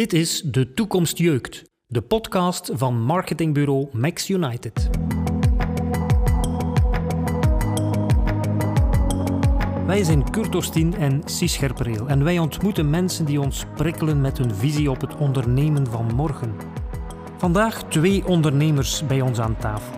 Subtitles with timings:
[0.00, 4.90] Dit is De Toekomst Jeukt, de podcast van marketingbureau Max United.
[9.86, 14.38] Wij zijn Kurt Ostien en Cies Scherpereel en wij ontmoeten mensen die ons prikkelen met
[14.38, 16.54] hun visie op het ondernemen van morgen.
[17.36, 19.94] Vandaag twee ondernemers bij ons aan tafel.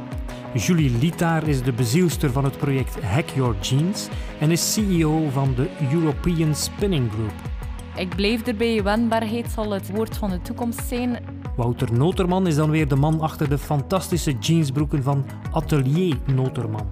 [0.54, 4.08] Julie Litaar is de bezielster van het project Hack Your Jeans
[4.40, 7.51] en is CEO van de European Spinning Group.
[7.96, 11.18] Ik blijf erbij, wendbaarheid zal het woord van de toekomst zijn.
[11.56, 16.86] Wouter Noterman is dan weer de man achter de fantastische jeansbroeken van Atelier Noterman.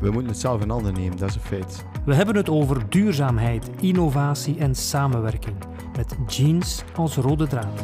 [0.00, 1.84] We moeten het zelf in handen nemen, dat is een feit.
[2.04, 5.56] We hebben het over duurzaamheid, innovatie en samenwerking,
[5.96, 7.82] met jeans als rode draad.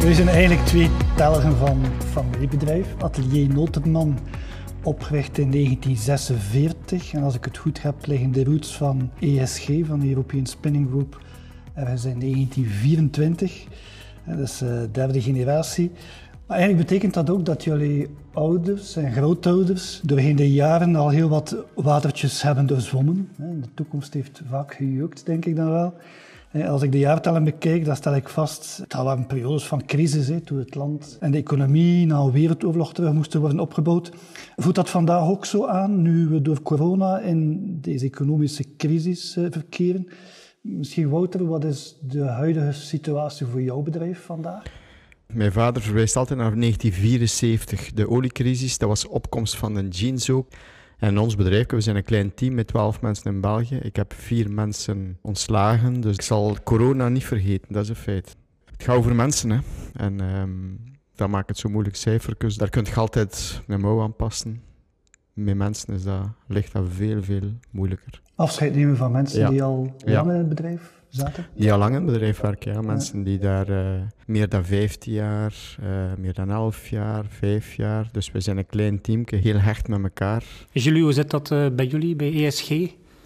[0.00, 1.80] We zijn eigenlijk twee telgen van
[2.12, 2.94] familiebedrijf.
[2.98, 4.18] Atelier Noterman,
[4.84, 7.12] opgericht in 1946.
[7.12, 10.88] En als ik het goed heb, liggen de roots van ESG, van de European Spinning
[10.88, 11.22] Group.
[11.74, 13.64] Zijn in 1924,
[14.26, 15.90] dat is de derde generatie.
[16.46, 21.28] Maar eigenlijk betekent dat ook dat jullie ouders en grootouders doorheen de jaren al heel
[21.28, 23.28] wat watertjes hebben doorzwommen.
[23.36, 25.94] De toekomst heeft vaak gejukt, denk ik dan wel.
[26.62, 30.40] Als ik de jaartallen bekijk, dan stel ik vast, het waren periodes van crisis, hè,
[30.40, 34.12] toen het land en de economie na een wereldoorlog terug moesten worden opgebouwd.
[34.56, 39.44] Voelt dat vandaag ook zo aan, nu we door corona in deze economische crisis eh,
[39.50, 40.08] verkeren?
[40.60, 44.62] Misschien Wouter, wat is de huidige situatie voor jouw bedrijf vandaag?
[45.26, 48.78] Mijn vader verwijst altijd naar 1974, de oliecrisis.
[48.78, 50.48] Dat was opkomst van de jeans ook.
[50.98, 53.76] En ons bedrijf, we zijn een klein team met 12 mensen in België.
[53.76, 58.36] Ik heb vier mensen ontslagen, dus ik zal corona niet vergeten, dat is een feit.
[58.64, 59.58] Het gaat over mensen, hè.
[59.92, 60.80] En um,
[61.14, 62.56] dat maakt het zo moeilijk cijfertjes.
[62.56, 64.62] Daar kun je altijd een mouw aan passen.
[65.32, 68.22] Met mensen is dat, ligt dat veel, veel moeilijker.
[68.34, 71.46] Afscheid nemen van mensen die al lang in het bedrijf zaten?
[71.54, 72.80] Die al lang in het bedrijf werken, ja.
[72.80, 78.08] Mensen die daar uh, meer dan 15 jaar, uh, meer dan 11 jaar, 5 jaar.
[78.12, 80.44] Dus we zijn een klein team, heel hecht met elkaar.
[80.72, 82.70] Is jullie, hoe zit dat uh, bij jullie, bij ESG?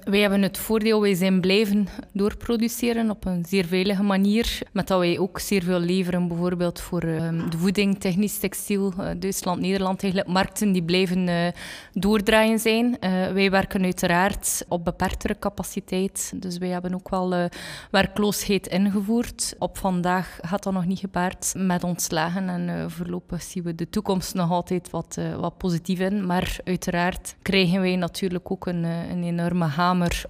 [0.09, 4.59] Wij hebben het voordeel, wij zijn blijven doorproduceren op een zeer veilige manier.
[4.73, 9.11] Met dat wij ook zeer veel leveren, bijvoorbeeld voor uh, de voeding, technisch textiel, uh,
[9.19, 11.47] Duitsland, Nederland, eigenlijk markten die blijven uh,
[11.93, 12.97] doordraaien zijn.
[13.33, 17.49] wij werken uiteraard op beperktere capaciteit, dus wij hebben ook wel
[17.91, 19.55] werkloosheid ingevoerd.
[19.59, 24.35] Op vandaag gaat dat nog niet gepaard met ontslagen en voorlopig zien we de toekomst
[24.35, 26.27] nog altijd wat, wat positief in.
[26.27, 29.67] Maar uiteraard krijgen wij natuurlijk ook een, een enorme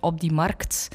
[0.00, 0.88] op die markt.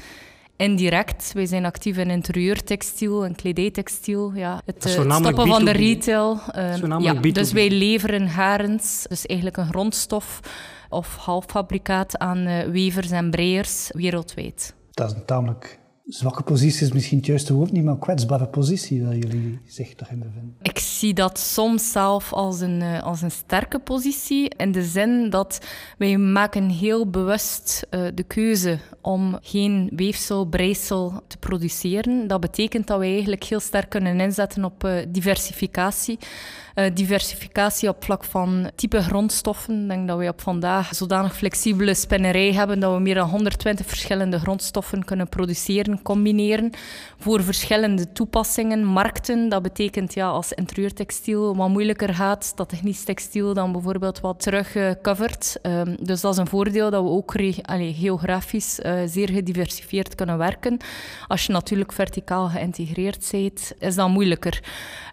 [0.56, 4.32] Indirect, wij zijn actief in interieurtextiel en kledijtextiel.
[4.34, 6.40] Ja, het uh, stoppen van de retail.
[6.56, 10.40] Uh, ja, dus wij leveren garens, dus eigenlijk een grondstof
[10.88, 14.74] of halffabrikaat aan uh, wevers en breiers wereldwijd.
[14.90, 18.46] Dat is een tamelijk zwakke positie is misschien het juiste woord niet, maar een kwetsbare
[18.46, 20.56] positie waar jullie zich toch in bevinden.
[20.62, 25.30] Ik zie dat soms zelf als een, uh, als een sterke positie, in de zin
[25.30, 25.58] dat
[25.98, 32.26] wij maken heel bewust uh, de keuze om geen weefsel, breisel te produceren.
[32.26, 36.18] Dat betekent dat wij eigenlijk heel sterk kunnen inzetten op uh, diversificatie.
[36.94, 39.82] diversificatie op vlak van type grondstoffen.
[39.82, 43.86] Ik denk dat we op vandaag zodanig flexibele spinnerij hebben dat we meer dan 120
[43.86, 46.70] verschillende grondstoffen kunnen produceren combineren
[47.18, 49.48] voor verschillende toepassingen, markten.
[49.48, 55.56] Dat betekent ja, als interieurtextiel wat moeilijker gaat, dat technisch textiel dan bijvoorbeeld wat teruggecoverd.
[55.62, 57.32] Uh, um, dus dat is een voordeel dat we ook
[57.76, 60.76] geografisch uh, zeer gediversifieerd kunnen werken.
[61.28, 64.62] Als je natuurlijk verticaal geïntegreerd bent, is dat moeilijker.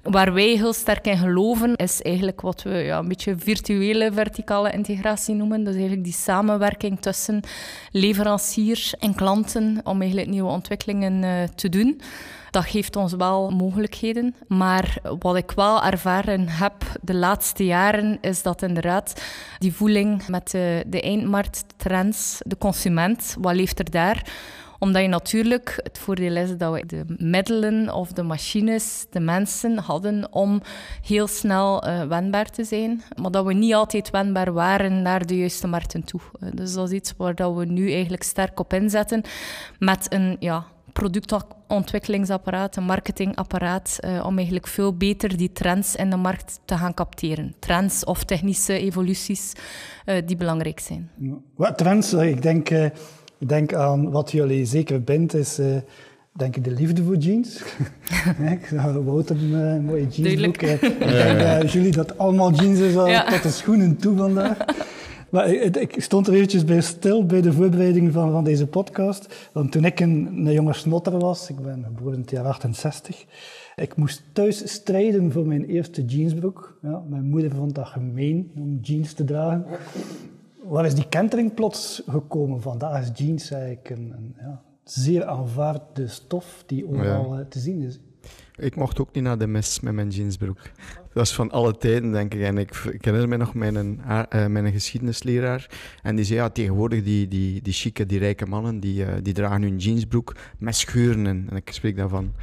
[0.03, 4.71] Waar wij heel sterk in geloven, is eigenlijk wat we ja, een beetje virtuele verticale
[4.71, 5.63] integratie noemen.
[5.63, 7.41] Dus eigenlijk die samenwerking tussen
[7.91, 10.70] leveranciers en klanten om eigenlijk nieuwe ontwikkelingen
[11.23, 12.01] uh, te doen.
[12.51, 14.35] Dat geeft ons wel mogelijkheden.
[14.47, 19.23] Maar wat ik wel ervaren heb de laatste jaren, is dat inderdaad
[19.57, 24.31] die voeling met de, de eindmarkttrends, de consument, wat leeft er daar?
[24.83, 29.77] Omdat je natuurlijk, het voordeel is dat we de middelen of de machines, de mensen
[29.77, 30.61] hadden om
[31.01, 33.01] heel snel uh, wendbaar te zijn.
[33.21, 36.21] Maar dat we niet altijd wendbaar waren naar de juiste markten toe.
[36.39, 39.21] Uh, dus dat is iets waar dat we nu eigenlijk sterk op inzetten.
[39.79, 46.17] Met een ja, productontwikkelingsapparaat, een marketingapparaat, uh, om eigenlijk veel beter die trends in de
[46.17, 47.55] markt te gaan capteren.
[47.59, 49.53] Trends of technische evoluties
[50.25, 51.11] die belangrijk zijn.
[51.55, 52.13] Wat trends?
[52.13, 52.69] Ik denk,
[53.41, 55.59] ik denk aan wat jullie zeker bindt, is
[56.31, 57.61] denk ik de liefde voor jeans.
[58.55, 60.61] ik zag Wouter een mooie jeansbroek.
[60.61, 63.29] Ik denk jullie dat allemaal jeans is, ja.
[63.29, 64.57] tot de schoenen toe vandaag.
[65.31, 69.49] Maar ik, ik, stond er eventjes bij stil bij de voorbereiding van, van deze podcast.
[69.51, 73.25] Want toen ik een, een jonge snotter was, ik ben geboren in het jaar 68,
[73.75, 76.77] ik moest thuis strijden voor mijn eerste jeansbroek.
[76.81, 79.65] Ja, mijn moeder vond dat gemeen om jeans te dragen.
[80.63, 82.61] Waar is die kentering plots gekomen?
[82.61, 87.81] Vandaag is jeans eigenlijk een, een ja, zeer aanvaarde stof die overal eh, te zien
[87.81, 87.99] is.
[88.55, 90.61] Ik mocht ook niet naar de mes met mijn jeansbroek.
[90.95, 92.41] Dat was van alle tijden, denk ik.
[92.41, 95.69] En ik, ik herinner me nog mijn, uh, mijn geschiedenisleraar.
[96.01, 99.33] En die zei, ja, tegenwoordig die, die, die chique, die rijke mannen, die, uh, die
[99.33, 101.27] dragen hun jeansbroek met scheuren.
[101.27, 102.33] En, en ik spreek daarvan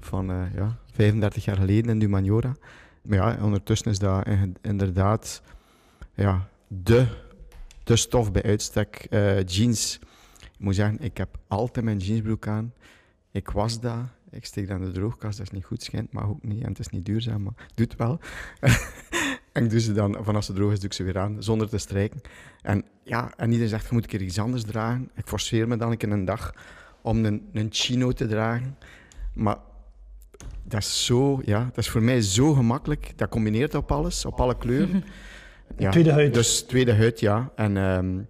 [0.00, 2.56] van uh, ja, 35 jaar geleden in Dumaniora.
[3.02, 4.26] Maar ja, ondertussen is dat
[4.60, 5.42] inderdaad
[6.14, 7.06] ja, de,
[7.88, 9.06] de stof bij uitstek.
[9.46, 9.98] jeans.
[10.40, 12.72] Ik moet zeggen, ik heb altijd mijn jeansbroek aan.
[13.32, 13.98] Ik was dat.
[14.30, 16.62] Ik steek dan de droogkast, dat is niet goed, schijnt maar ook niet.
[16.62, 18.20] En het is niet duurzaam, maar doet wel.
[19.52, 21.42] en ik doe ze dan, van als ze droog is, doe ik ze weer aan,
[21.42, 22.20] zonder te strijken.
[22.62, 25.10] En ja, en iedereen zegt, je moet een keer iets anders dragen.
[25.14, 26.54] Ik forceer me dan een keer een dag
[27.02, 28.78] om een, een chino te dragen.
[29.34, 29.56] Maar
[30.64, 33.12] dat is zo, ja, dat is voor mij zo gemakkelijk.
[33.16, 35.04] Dat combineert op alles, op alle kleuren.
[35.76, 36.34] Ja, tweede huid.
[36.34, 37.52] Dus tweede huid, ja.
[37.54, 38.28] En um,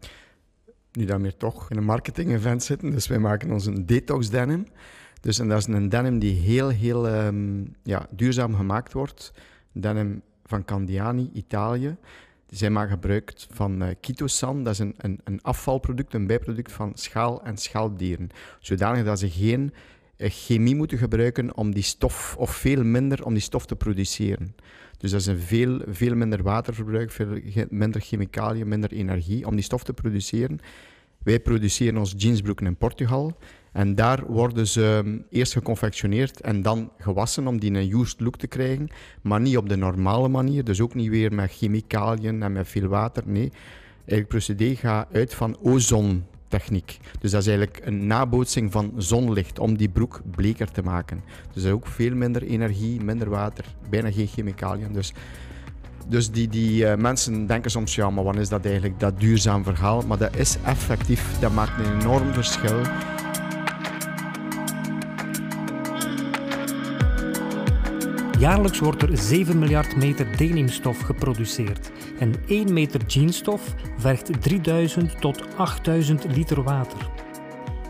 [0.93, 4.67] nu dat we toch in een marketing-event zitten, dus wij maken ons een detox denim.
[5.21, 9.33] Dus en dat is een denim die heel, heel um, ja, duurzaam gemaakt wordt.
[9.73, 11.97] Denim van Candiani, Italië.
[12.49, 16.93] Zij maken gebruik van uh, chitosan, dat is een, een, een, afvalproduct, een bijproduct van
[16.95, 18.29] schaal- en schaldieren.
[18.61, 19.73] Zodanig dat ze geen
[20.17, 24.55] uh, chemie moeten gebruiken om die stof, of veel minder om die stof te produceren.
[24.99, 27.41] Dus dat is een veel, veel minder waterverbruik, veel
[27.71, 30.61] minder chemicaliën, minder energie om die stof te produceren.
[31.23, 33.37] Wij produceren onze jeansbroeken in Portugal.
[33.73, 38.37] En daar worden ze ehm, eerst geconfectioneerd en dan gewassen om die een used look
[38.37, 38.89] te krijgen.
[39.23, 42.89] Maar niet op de normale manier, dus ook niet weer met chemicaliën en met veel
[42.89, 43.23] water.
[43.27, 43.53] Nee,
[44.05, 45.57] het procedé gaat uit van
[46.49, 46.99] ozontechniek.
[47.21, 51.21] Dus dat is eigenlijk een nabootsing van zonlicht om die broek bleker te maken.
[51.53, 54.93] Dus ook veel minder energie, minder water, bijna geen chemicaliën.
[54.93, 55.13] Dus
[56.09, 59.65] dus die, die uh, mensen denken soms, ja, maar wat is dat eigenlijk, dat duurzaam
[59.65, 60.03] verhaal?
[60.07, 62.81] Maar dat is effectief, dat maakt een enorm verschil.
[68.39, 71.91] Jaarlijks wordt er 7 miljard meter denimstof geproduceerd.
[72.19, 76.99] En 1 meter jeansstof vergt 3000 tot 8000 liter water.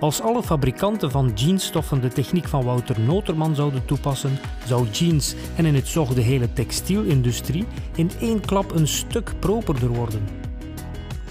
[0.01, 5.65] Als alle fabrikanten van jeansstoffen de techniek van Wouter Noterman zouden toepassen, zou jeans en
[5.67, 7.65] in het zog de hele textielindustrie
[7.95, 10.23] in één klap een stuk properder worden.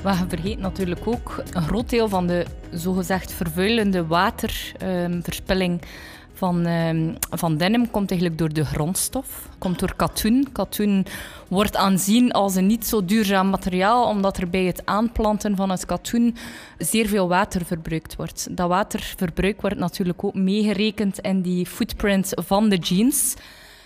[0.03, 5.81] Maar je vergeet natuurlijk ook een groot deel van de zogezegd vervuilende waterverspilling.
[5.81, 5.88] Um,
[6.37, 9.49] van, uh, van denim komt eigenlijk door de grondstof.
[9.57, 10.47] Komt door katoen.
[10.51, 11.05] Katoen
[11.47, 15.85] wordt aanzien als een niet zo duurzaam materiaal, omdat er bij het aanplanten van het
[15.85, 16.35] katoen
[16.77, 18.47] zeer veel water verbruikt wordt.
[18.51, 23.35] Dat waterverbruik wordt natuurlijk ook meegerekend in die footprint van de jeans.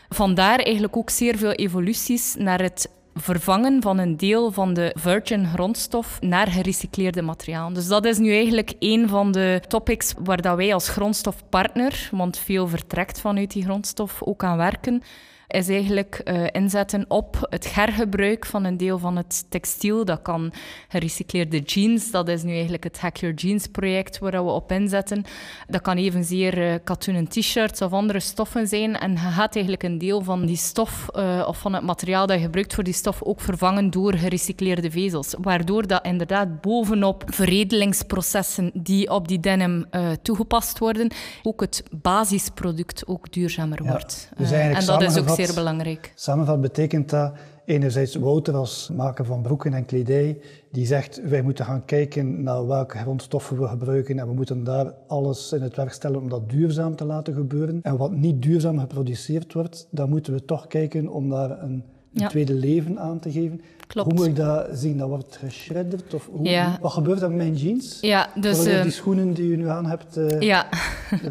[0.09, 5.45] Vandaar eigenlijk ook zeer veel evoluties naar het vervangen van een deel van de virgin
[5.45, 7.73] grondstof naar gerecycleerde materiaal.
[7.73, 12.37] Dus dat is nu eigenlijk een van de topics waar dat wij als grondstofpartner, want
[12.37, 15.03] veel vertrekt vanuit die grondstof, ook aan werken
[15.51, 20.05] is eigenlijk uh, inzetten op het hergebruik van een deel van het textiel.
[20.05, 20.53] Dat kan
[20.87, 25.23] gerecycleerde jeans, dat is nu eigenlijk het Hack Your Jeans project waar we op inzetten.
[25.67, 28.97] Dat kan evenzeer uh, katoenen t-shirts of andere stoffen zijn.
[28.97, 32.37] En je gaat eigenlijk een deel van die stof uh, of van het materiaal dat
[32.37, 35.35] je gebruikt voor die stof ook vervangen door gerecycleerde vezels.
[35.41, 39.85] Waardoor dat inderdaad bovenop veredelingsprocessen die op die denim
[40.21, 41.11] toegepast worden,
[41.43, 44.29] ook het basisproduct ook duurzamer ja, wordt.
[44.37, 46.11] Dus en dat is ook zeer belangrijk.
[46.15, 47.31] Samenvat betekent dat
[47.65, 50.37] enerzijds Wouter als maker van broeken en kledij,
[50.71, 54.93] die zegt wij moeten gaan kijken naar welke grondstoffen we gebruiken en we moeten daar
[55.07, 57.79] alles in het werk stellen om dat duurzaam te laten gebeuren.
[57.81, 61.83] En wat niet duurzaam geproduceerd wordt, dan moeten we toch kijken om daar een,
[62.13, 63.61] een tweede leven aan te geven.
[63.91, 64.11] Klopt.
[64.11, 64.97] Hoe moet ik dat zien?
[64.97, 66.13] Dat wordt geschredderd?
[66.13, 67.97] Of hoe, Wat gebeurt er met mijn jeans?
[68.01, 68.67] Ja, dus...
[68.67, 70.67] Uh, die schoenen die u nu aan hebt uh, ja.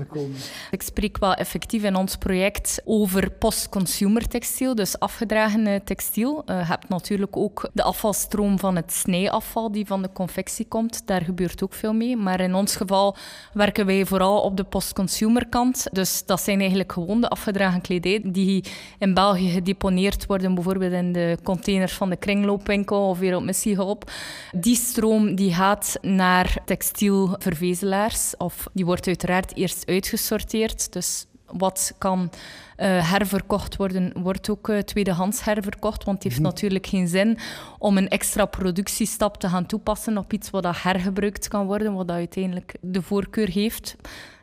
[0.70, 6.42] ik spreek wel effectief in ons project over post-consumer textiel, dus afgedragen textiel.
[6.46, 11.06] Uh, je hebt natuurlijk ook de afvalstroom van het snijafval die van de confectie komt.
[11.06, 12.16] Daar gebeurt ook veel mee.
[12.16, 13.16] Maar in ons geval
[13.52, 15.86] werken wij vooral op de post-consumer kant.
[15.92, 18.64] Dus dat zijn eigenlijk gewoon de afgedragen kledij die
[18.98, 22.48] in België gedeponeerd worden, bijvoorbeeld in de containers van de kringloop
[22.88, 24.10] of weer op missiehulp.
[24.50, 28.36] Die stroom die gaat naar textielvervezelaars.
[28.36, 30.92] Of die wordt uiteraard eerst uitgesorteerd.
[30.92, 36.04] Dus wat kan uh, herverkocht worden, wordt ook uh, tweedehands herverkocht.
[36.04, 36.44] Want het heeft mhm.
[36.50, 37.38] natuurlijk geen zin
[37.78, 42.08] om een extra productiestap te gaan toepassen op iets wat dat hergebruikt kan worden, wat
[42.08, 43.96] dat uiteindelijk de voorkeur heeft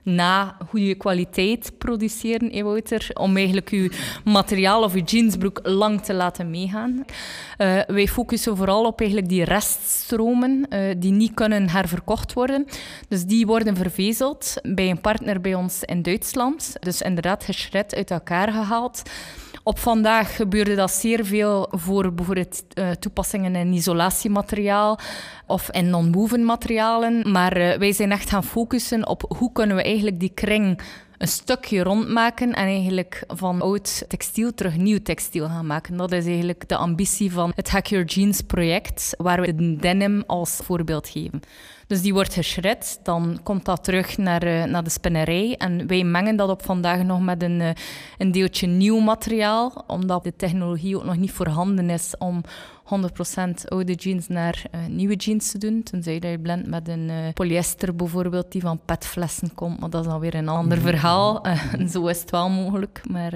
[0.08, 3.90] na goede kwaliteit produceren, eh, Wouter, om eigenlijk uw
[4.24, 7.06] materiaal of uw jeansbroek lang te laten meegaan.
[7.58, 12.66] Uh, wij focussen vooral op eigenlijk die reststromen uh, die niet kunnen herverkocht worden.
[13.08, 16.76] Dus die worden vervezeld bij een partner bij ons in Duitsland.
[16.80, 19.02] Dus inderdaad geschred uit elkaar gehaald.
[19.64, 25.00] Op vandaag gebeurde dat zeer veel voor bijvoorbeeld uh, toepassingen in isolatiemateriaal
[25.46, 27.32] of in non-woven materialen.
[27.32, 30.82] Maar uh, wij zijn echt gaan focussen op hoe kunnen we eigenlijk die kring
[31.18, 35.98] een stukje rondmaken en eigenlijk van oud textiel terug nieuw textiel gaan maken.
[35.98, 40.24] Dat is eigenlijk de ambitie van het Hack Your Jeans project, waar we de denim
[40.28, 41.42] als voorbeeld geven.
[41.88, 45.56] Dus die wordt geschred, dan komt dat terug naar, uh, naar de spinnerij.
[45.58, 47.70] En wij mengen dat op vandaag nog met een, uh,
[48.17, 52.41] een deeltje nieuw materiaal, omdat de technologie ook nog niet voorhanden is om
[52.88, 55.84] 100% oude jeans naar uh, nieuwe jeans te doen.
[55.84, 59.79] Tenzij je blendt met een uh, polyester bijvoorbeeld die van petflessen komt.
[59.79, 60.91] Maar dat is dan weer een ander mm-hmm.
[60.91, 61.48] verhaal.
[61.48, 63.01] Uh, zo is het wel mogelijk.
[63.10, 63.34] Maar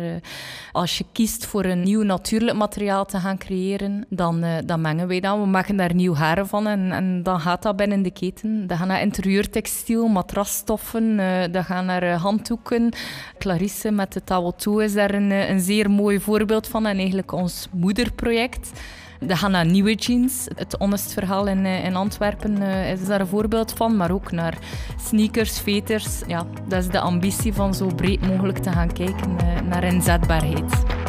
[0.72, 5.20] als je kiest voor een nieuw natuurlijk materiaal te gaan creëren, dan, dan mengen wij
[5.20, 5.38] dat.
[5.38, 8.41] We maken daar nieuw haren van en, en dan gaat dat binnen de keten.
[8.44, 11.18] Dat gaat naar interieurtextiel, matrasstoffen,
[11.52, 12.94] dat gaat naar handdoeken.
[13.38, 14.22] Clarisse met de
[14.56, 18.72] 2 is daar een, een zeer mooi voorbeeld van en eigenlijk ons moederproject.
[19.20, 23.72] De Hanna Nieuwe Jeans, het Honest verhaal in, eh, in Antwerpen, is daar een voorbeeld
[23.72, 23.98] van.
[23.98, 24.58] Maar ook naar
[25.00, 26.22] sneakers, veters.
[26.28, 29.36] Ja, dat is de ambitie van zo breed mogelijk te gaan kijken
[29.70, 31.01] naar inzetbaarheid.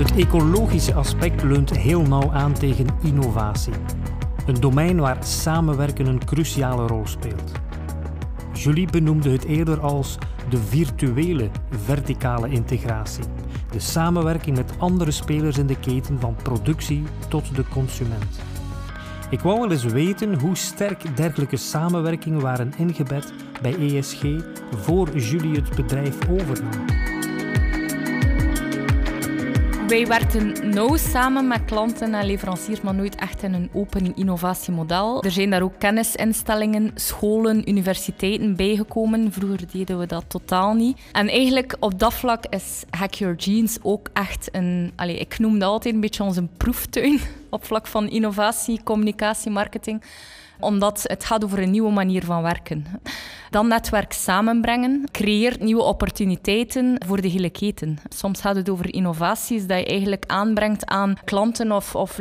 [0.00, 3.72] Het ecologische aspect leunt heel nauw aan tegen innovatie.
[4.46, 7.52] Een domein waar samenwerken een cruciale rol speelt.
[8.52, 13.24] Julie benoemde het eerder als de virtuele verticale integratie.
[13.70, 18.40] De samenwerking met andere spelers in de keten van productie tot de consument.
[19.30, 24.22] Ik wou wel eens weten hoe sterk dergelijke samenwerkingen waren ingebed bij ESG
[24.76, 27.09] voor Julie het bedrijf overnam.
[29.90, 35.22] Wij werken nauw samen met klanten en leveranciers, maar nooit echt in een open innovatiemodel.
[35.22, 39.32] Er zijn daar ook kennisinstellingen, scholen, universiteiten bijgekomen.
[39.32, 40.98] Vroeger deden we dat totaal niet.
[41.12, 44.92] En eigenlijk op dat vlak is Hack Your Jeans ook echt een...
[44.96, 47.20] Allez, ik noem dat altijd een beetje onze proeftuin
[47.50, 50.02] op vlak van innovatie, communicatie, marketing
[50.60, 52.86] omdat het gaat over een nieuwe manier van werken.
[53.50, 57.98] Dan netwerk samenbrengen, creëert nieuwe opportuniteiten voor de hele keten.
[58.08, 62.18] Soms gaat het over innovaties dat je eigenlijk aanbrengt aan klanten of, of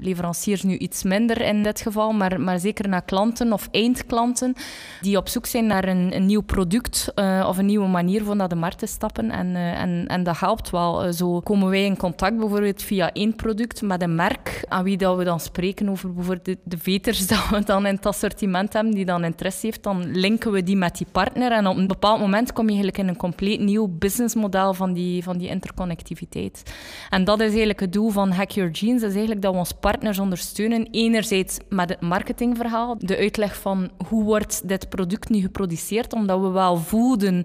[0.00, 4.54] leveranciers nu iets minder in dit geval, maar, maar zeker naar klanten of eindklanten
[5.00, 8.48] die op zoek zijn naar een, nieuw product uh, of een nieuwe manier van naar
[8.48, 9.30] de markt te stappen.
[9.30, 11.06] En, uh, en, en dat helpt wel.
[11.06, 14.96] Uh, zo komen wij in contact bijvoorbeeld via één product met een merk aan wie
[14.96, 18.72] dat we dan spreken over bijvoorbeeld de, de veters dat we dan in het assortiment
[18.72, 21.52] hebben, die dan interesse heeft, dan linken we die met die partner.
[21.52, 25.22] En op een bepaald moment kom je eigenlijk in een compleet nieuw businessmodel van die,
[25.22, 26.62] van die interconnectiviteit.
[27.10, 29.72] En dat is eigenlijk het doel van Hack Your Jeans, is eigenlijk dat we ons
[29.72, 30.88] partners ondersteunen.
[30.90, 36.48] Enerzijds met het marketingverhaal, de uitleg van hoe wordt dit product nu geproduceerd, omdat we
[36.48, 37.44] wel voelden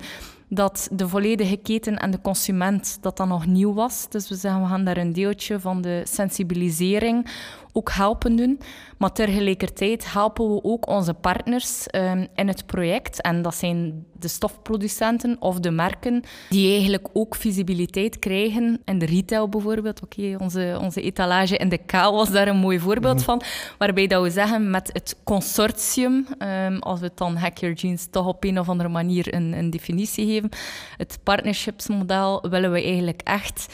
[0.53, 4.09] dat de volledige keten en de consument dat dan nog nieuw was.
[4.09, 7.27] Dus we zeggen, we gaan daar een deeltje van de sensibilisering
[7.73, 8.59] ook helpen doen.
[8.97, 13.21] Maar tegelijkertijd helpen we ook onze partners um, in het project.
[13.21, 18.81] En dat zijn de stofproducenten of de merken, die eigenlijk ook visibiliteit krijgen.
[18.85, 20.03] In de retail bijvoorbeeld.
[20.03, 23.23] Oké, onze, onze etalage in de K was daar een mooi voorbeeld mhm.
[23.23, 23.41] van.
[23.77, 28.07] Waarbij dat we zeggen met het consortium, um, als we het dan Hack Your Jeans
[28.11, 30.49] toch op een of andere manier een, een definitie geven,
[30.97, 33.67] het partnershipsmodel willen we eigenlijk echt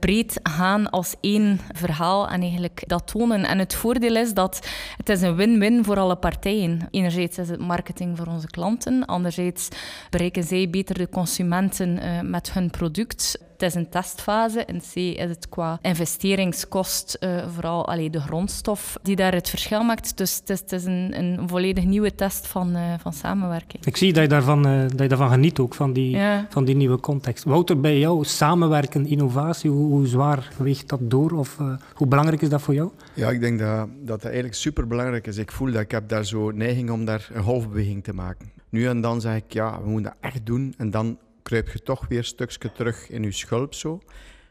[0.00, 3.44] breed gaan als één verhaal en eigenlijk dat tonen.
[3.44, 6.88] En het voordeel is dat het is een win-win voor alle partijen.
[6.90, 9.68] Enerzijds is het marketing voor onze klanten, anderzijds
[10.10, 13.38] bereiken zij beter de consumenten uh, met hun product.
[13.54, 14.64] Het is een testfase.
[14.64, 19.82] In C is het qua investeringskost uh, vooral allee, de grondstof die daar het verschil
[19.82, 20.16] maakt.
[20.16, 23.84] Dus het is, het is een, een, volledig nieuwe test van, uh, van samenwerking.
[23.84, 26.46] Ik zie dat je daarvan, uh, dat je daarvan geniet ook, van die, ja.
[26.50, 27.44] van die nieuwe context.
[27.44, 31.30] Wouter, bij jou samenwerken, innovatie, hoe, hoe zwaar weegt dat door?
[31.30, 31.56] Of
[31.94, 32.90] hoe belangrijk is dat voor jou?
[33.14, 35.36] Ja, ik denk dat dat, dat eigenlijk super belangrijk is.
[35.36, 38.52] Ik voel dat ik heb daar zo neiging om daar een golfbeweging te maken.
[38.68, 40.74] Nu en dan zeg ik, ja, we moeten dat echt doen.
[40.76, 44.00] En dan kruip je toch weer een stukje terug in je schulp zo.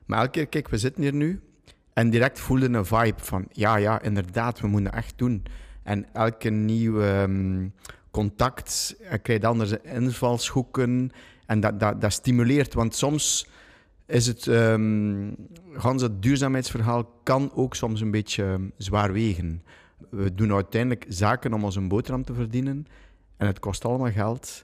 [0.06, 1.42] Maar elke keer, kijk, we zitten hier nu
[1.94, 5.44] en direct voelde een vibe van, ja, ja, inderdaad, we moeten echt doen.
[5.84, 7.74] En elke nieuwe um,
[8.12, 11.12] contact, je krijgt andere invalshoeken
[11.46, 12.74] en dat, dat, dat stimuleert.
[12.74, 13.48] Want soms
[14.06, 15.36] is het, um,
[15.82, 19.64] het duurzaamheidsverhaal kan ook soms een beetje zwaar wegen.
[20.10, 22.86] We doen uiteindelijk zaken om ons een boterham te verdienen
[23.38, 24.64] en het kost allemaal geld.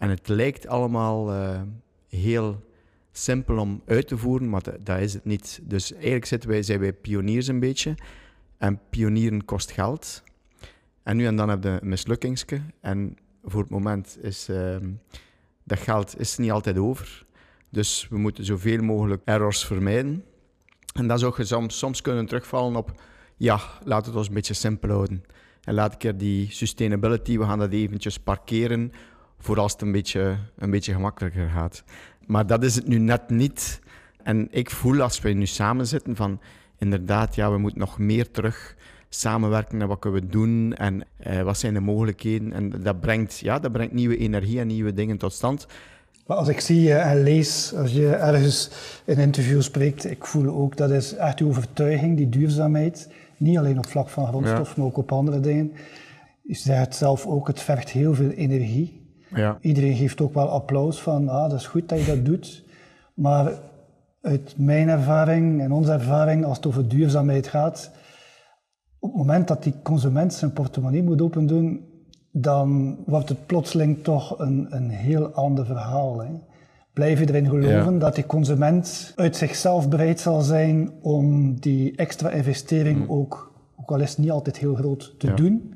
[0.00, 1.60] En het lijkt allemaal uh,
[2.08, 2.64] heel
[3.12, 5.60] simpel om uit te voeren, maar dat, is het niet.
[5.62, 7.94] Dus eigenlijk zitten wij, zijn wij pioniers een beetje.
[8.58, 10.22] En pionieren kost geld.
[11.02, 12.60] En nu en dan heb je een mislukkingsje.
[12.80, 14.76] En voor het moment is uh,
[15.64, 17.26] dat geld is niet altijd over.
[17.68, 20.24] Dus we moeten zoveel mogelijk errors vermijden.
[20.94, 23.02] En dan zou je soms, soms kunnen terugvallen op,
[23.36, 25.24] ja, laat het ons een beetje simpel houden.
[25.64, 28.92] En laat ik er die sustainability, we gaan dat eventjes parkeren,
[29.40, 31.84] voor als het een beetje, een beetje gemakkelijker gaat.
[32.26, 33.80] Maar dat is het nu net niet.
[34.22, 36.40] En ik voel als we nu samen zitten van,
[36.78, 38.76] inderdaad, ja, we moeten nog meer terug
[39.08, 42.52] samenwerken naar wat kunnen we doen en eh, wat zijn de mogelijkheden.
[42.52, 45.66] En dat brengt, ja, dat brengt nieuwe energie en nieuwe dingen tot stand.
[46.26, 48.70] Maar als ik zie en lees, als je ergens
[49.04, 53.08] in een interview spreekt, ik voel ook dat is echt die overtuiging, die duurzaamheid.
[53.36, 55.72] Niet alleen op vlak van grondstof, maar ook op andere dingen.
[56.42, 58.99] Je zegt zelf ook, het vergt heel veel energie.
[59.34, 59.58] Ja.
[59.60, 62.64] Iedereen geeft ook wel applaus van, ah, dat is goed dat je dat doet.
[63.14, 63.52] Maar
[64.20, 67.90] uit mijn ervaring en onze ervaring, als het over duurzaamheid gaat,
[68.98, 71.88] op het moment dat die consument zijn portemonnee moet opendoen,
[72.32, 76.20] dan wordt het plotseling toch een, een heel ander verhaal.
[76.20, 76.30] Hè.
[76.92, 82.30] Blijf je erin geloven dat die consument uit zichzelf bereid zal zijn om die extra
[82.30, 83.10] investering mm.
[83.10, 85.74] ook, ook al is het niet altijd heel groot, te doen?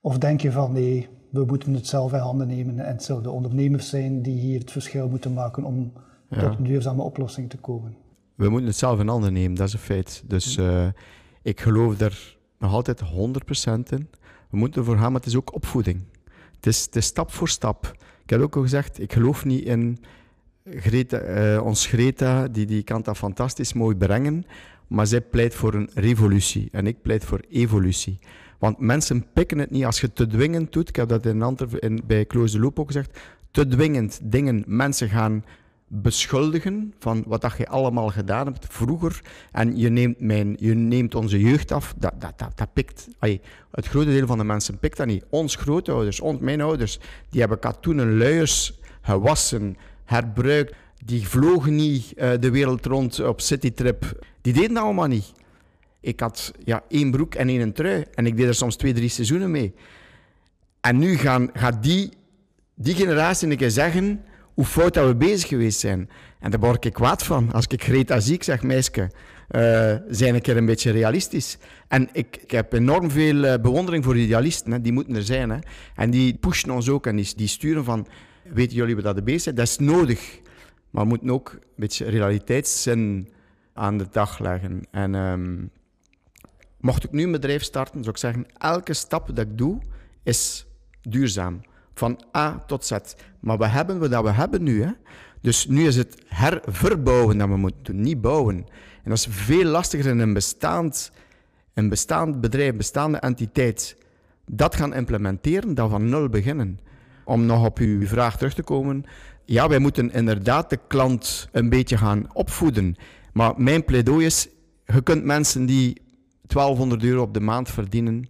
[0.00, 3.22] Of denk je van nee, we moeten het zelf in handen nemen en het zullen
[3.22, 5.92] de ondernemers zijn die hier het verschil moeten maken om
[6.28, 7.96] tot een duurzame oplossing te komen?
[8.34, 10.22] We moeten het zelf in handen nemen, dat is een feit.
[10.26, 10.86] Dus uh,
[11.42, 13.04] ik geloof er nog altijd 100%
[13.88, 14.08] in.
[14.50, 16.04] We moeten ervoor gaan, maar het is ook opvoeding.
[16.56, 17.96] Het is, het is stap voor stap.
[18.22, 19.98] Ik heb ook al gezegd, ik geloof niet in
[20.64, 21.22] Greta,
[21.56, 24.44] uh, ons Greta, die, die kan dat fantastisch mooi brengen,
[24.86, 28.18] maar zij pleit voor een revolutie en ik pleit voor evolutie.
[28.58, 30.88] Want mensen pikken het niet als je te dwingend doet.
[30.88, 33.18] Ik heb dat in Antwerpen in, bij Close the Loop ook gezegd.
[33.50, 35.44] Te dwingend dingen mensen gaan
[35.88, 39.20] beschuldigen van wat dat je allemaal gedaan hebt vroeger
[39.52, 43.08] en je neemt, mijn, je neemt onze jeugd af, dat, dat, dat, dat pikt.
[43.70, 45.24] het grote deel van de mensen pikt dat niet.
[45.28, 46.98] Ons grootouders, ons, mijn ouders,
[47.30, 54.26] die hebben katoenen luiers gewassen, herbruikt, die vlogen niet uh, de wereld rond op citytrip.
[54.40, 55.32] Die deden dat allemaal niet.
[56.00, 59.08] Ik had ja, één broek en één trui en ik deed er soms twee, drie
[59.08, 59.74] seizoenen mee.
[60.80, 62.10] En nu gaan, gaat die,
[62.74, 66.08] die generatie een keer zeggen hoe fout dat we bezig geweest zijn.
[66.40, 67.52] En daar word ik kwaad van.
[67.52, 69.10] Als ik Greta zie, ik zeg, meisje,
[69.50, 71.58] uh, zijn een keer een beetje realistisch.
[71.88, 74.80] En ik, ik heb enorm veel uh, bewondering voor idealisten, hè.
[74.80, 75.50] die moeten er zijn.
[75.50, 75.58] Hè.
[75.94, 78.06] En die pushen ons ook en die, die sturen van,
[78.52, 79.54] weten jullie wat dat de bezig zijn?
[79.54, 80.40] Dat is nodig.
[80.90, 83.28] Maar we moeten ook een beetje realiteitszin
[83.72, 84.82] aan de dag leggen.
[84.90, 85.70] En um,
[86.80, 89.78] mocht ik nu een bedrijf starten, zou ik zeggen, elke stap dat ik doe,
[90.22, 90.66] is
[91.02, 91.60] duurzaam.
[91.94, 92.96] Van A tot Z.
[93.40, 94.82] Maar we hebben wat we hebben nu.
[94.82, 94.90] Hè?
[95.40, 98.56] Dus nu is het herverbouwen dat we moeten doen, niet bouwen.
[99.02, 101.12] En dat is veel lastiger in een bestaand,
[101.74, 103.96] een bestaand bedrijf, bestaande entiteit.
[104.46, 106.78] Dat gaan implementeren dan van nul beginnen.
[107.24, 109.04] Om nog op uw vraag terug te komen.
[109.44, 112.96] Ja, wij moeten inderdaad de klant een beetje gaan opvoeden.
[113.32, 114.48] Maar mijn pleidooi is,
[114.84, 116.02] je kunt mensen die
[116.48, 118.28] 1200 euro op de maand verdienen,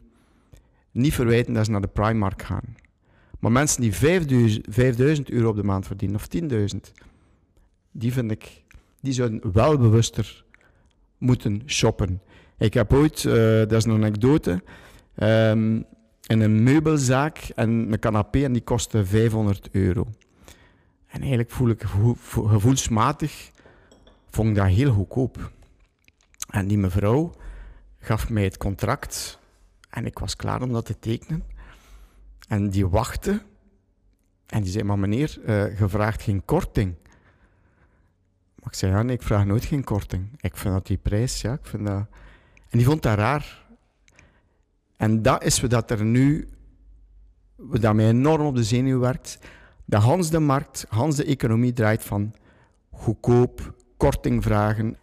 [0.90, 2.76] niet verwijten dat ze naar de Primark gaan.
[3.38, 6.26] Maar mensen die 5000, euro op de maand verdienen, of
[6.74, 6.92] 10.000,
[7.90, 8.62] die vind ik,
[9.00, 10.44] die zouden wel bewuster
[11.18, 12.22] moeten shoppen.
[12.58, 14.62] Ik heb ooit, uh, dat is een anekdote,
[15.22, 15.84] um,
[16.26, 20.06] in een meubelzaak en een canapé en die kostte 500 euro.
[21.06, 21.82] En eigenlijk voel ik
[22.32, 23.50] gevoelsmatig,
[24.30, 25.50] vond ik dat heel goedkoop.
[26.50, 27.34] En die mevrouw
[27.98, 29.38] gaf mij het contract
[29.90, 31.44] en ik was klaar om dat te tekenen.
[32.48, 33.42] En die wachtte.
[34.46, 36.94] En die zei, maar meneer, uh, je vraagt geen korting.
[38.54, 40.28] Maar ik zei, ja, nee, ik vraag nooit geen korting.
[40.40, 42.06] Ik vind dat die prijs, ja, ik vind dat...
[42.68, 43.66] En die vond dat raar.
[44.96, 46.48] En dat is wat er nu,
[47.56, 49.38] wat mij enorm op de zenuw werkt,
[49.84, 52.34] dat Hans de markt, Hans de economie draait van
[52.90, 54.96] goedkoop, korting vragen.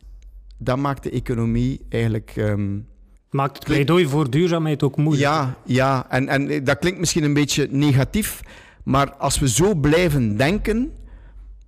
[0.66, 2.88] Dat maakt de economie eigenlijk um,
[3.30, 5.24] Maakt het pleidooi voor duurzaamheid ook moeilijk.
[5.24, 6.10] Ja, ja.
[6.10, 8.42] En, en dat klinkt misschien een beetje negatief,
[8.84, 10.94] maar als we zo blijven denken,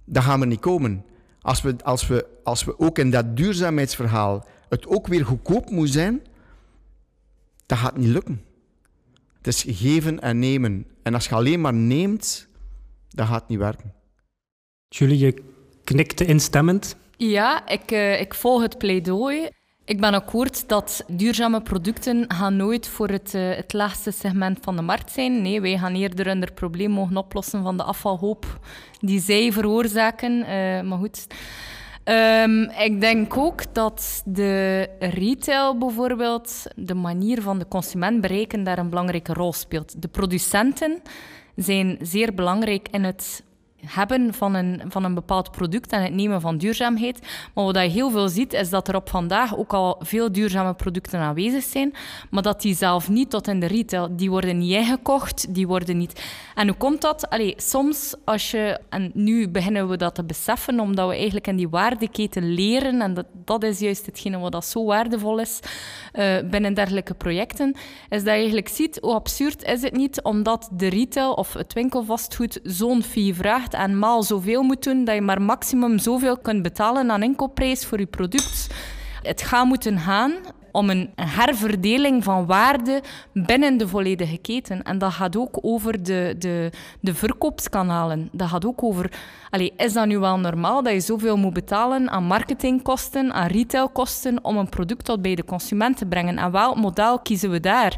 [0.06, 1.06] dan gaan we niet komen.
[1.42, 5.90] Als we, als we, als we ook in dat duurzaamheidsverhaal het ook weer goedkoop moet
[5.90, 6.22] zijn,
[7.66, 8.42] dat gaat niet lukken.
[9.38, 10.86] Het is geven en nemen.
[11.04, 12.48] En als je alleen maar neemt,
[13.10, 13.94] dan gaat niet werken.
[14.90, 15.44] Julie, je
[15.84, 16.96] knikte instemmend.
[17.18, 19.50] Ja, ik, uh, ik volg het pleidooi.
[19.86, 24.76] Ik ben akkoord dat duurzame producten gaan nooit voor het, uh, het laagste segment van
[24.76, 25.42] de markt zijn.
[25.42, 28.60] Nee, wij gaan eerder hun probleem mogen oplossen van de afvalhoop
[29.00, 30.32] die zij veroorzaken.
[30.40, 30.46] Uh,
[30.82, 31.28] maar goed.
[32.04, 38.78] Um, ik denk ook dat de retail bijvoorbeeld, de manier van de consument bereiken, daar
[38.78, 40.02] een belangrijke rol speelt.
[40.02, 41.02] De producenten
[41.56, 43.44] zijn zeer belangrijk in het
[43.86, 47.20] hebben van een, van een bepaald product en het nemen van duurzaamheid.
[47.54, 50.74] Maar wat je heel veel ziet, is dat er op vandaag ook al veel duurzame
[50.74, 51.94] producten aanwezig zijn,
[52.30, 55.98] maar dat die zelf niet tot in de retail, die worden niet ingekocht, die worden
[55.98, 56.26] niet...
[56.56, 57.30] En hoe komt dat?
[57.30, 58.80] Allee, soms als je...
[58.90, 63.14] En nu beginnen we dat te beseffen, omdat we eigenlijk in die waardeketen leren, en
[63.14, 65.60] dat, dat is juist hetgene wat dat zo waardevol is
[66.14, 67.76] uh, binnen dergelijke projecten,
[68.10, 71.74] is dat je eigenlijk ziet hoe absurd is het niet, omdat de retail of het
[71.74, 76.62] winkelvastgoed zo'n fee vraagt en maal zoveel moet doen dat je maar maximum zoveel kunt
[76.62, 78.68] betalen aan inkoopprijs voor je product.
[79.22, 80.34] Het gaat moeten gaan
[80.72, 83.02] om een herverdeling van waarde
[83.34, 84.84] binnen de volledige keten.
[84.84, 88.30] En dat gaat ook over de, de, de verkoopskanalen.
[88.32, 89.12] Dat gaat ook over...
[89.50, 94.44] Allez, is dat nu wel normaal dat je zoveel moet betalen aan marketingkosten, aan retailkosten,
[94.44, 96.38] om een product tot bij de consument te brengen?
[96.38, 97.96] En welk model kiezen we daar?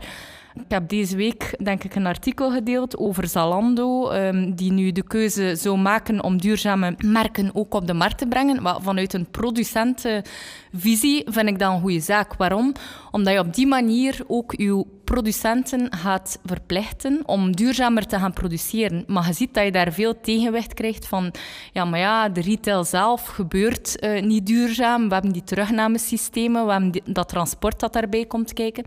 [0.59, 5.03] Ik heb deze week denk ik een artikel gedeeld over Zalando, um, die nu de
[5.03, 8.81] keuze zou maken om duurzame merken ook op de markt te brengen.
[8.81, 12.35] Vanuit een producentenvisie vind ik dat een goede zaak.
[12.35, 12.73] Waarom?
[13.11, 19.03] Omdat je op die manier ook je producenten gaat verplichten om duurzamer te gaan produceren.
[19.07, 21.33] Maar je ziet dat je daar veel tegenwicht krijgt van,
[21.73, 25.07] ja, maar ja, de retail zelf gebeurt uh, niet duurzaam.
[25.07, 28.83] We hebben die terugnamesystemen, we hebben dat transport dat daarbij komt kijken.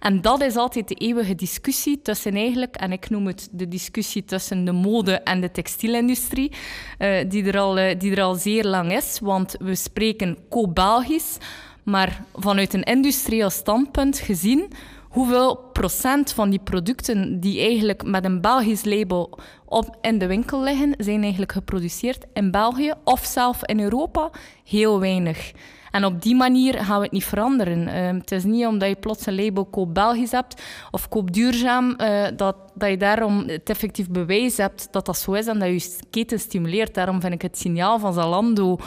[0.00, 4.24] En dat is altijd de eeuwige discussie tussen eigenlijk, en ik noem het de discussie
[4.24, 6.52] tussen de mode en de textielindustrie,
[6.98, 9.18] uh, die, er al, uh, die er al zeer lang is.
[9.22, 11.36] Want we spreken co-Belgisch,
[11.82, 14.72] maar vanuit een industrieel standpunt gezien
[15.10, 20.62] hoeveel procent van die producten die eigenlijk met een Belgisch label op in de winkel
[20.62, 24.30] liggen, zijn eigenlijk geproduceerd in België of zelf in Europa?
[24.64, 25.52] Heel weinig.
[25.90, 27.88] En op die manier gaan we het niet veranderen.
[27.88, 31.94] Uh, het is niet omdat je plots een label koop Belgisch hebt of koop duurzaam,
[31.98, 35.68] uh, dat, dat je daarom het effectief bewijs hebt dat dat zo is en dat
[35.68, 36.94] je je keten stimuleert.
[36.94, 38.78] Daarom vind ik het signaal van Zalando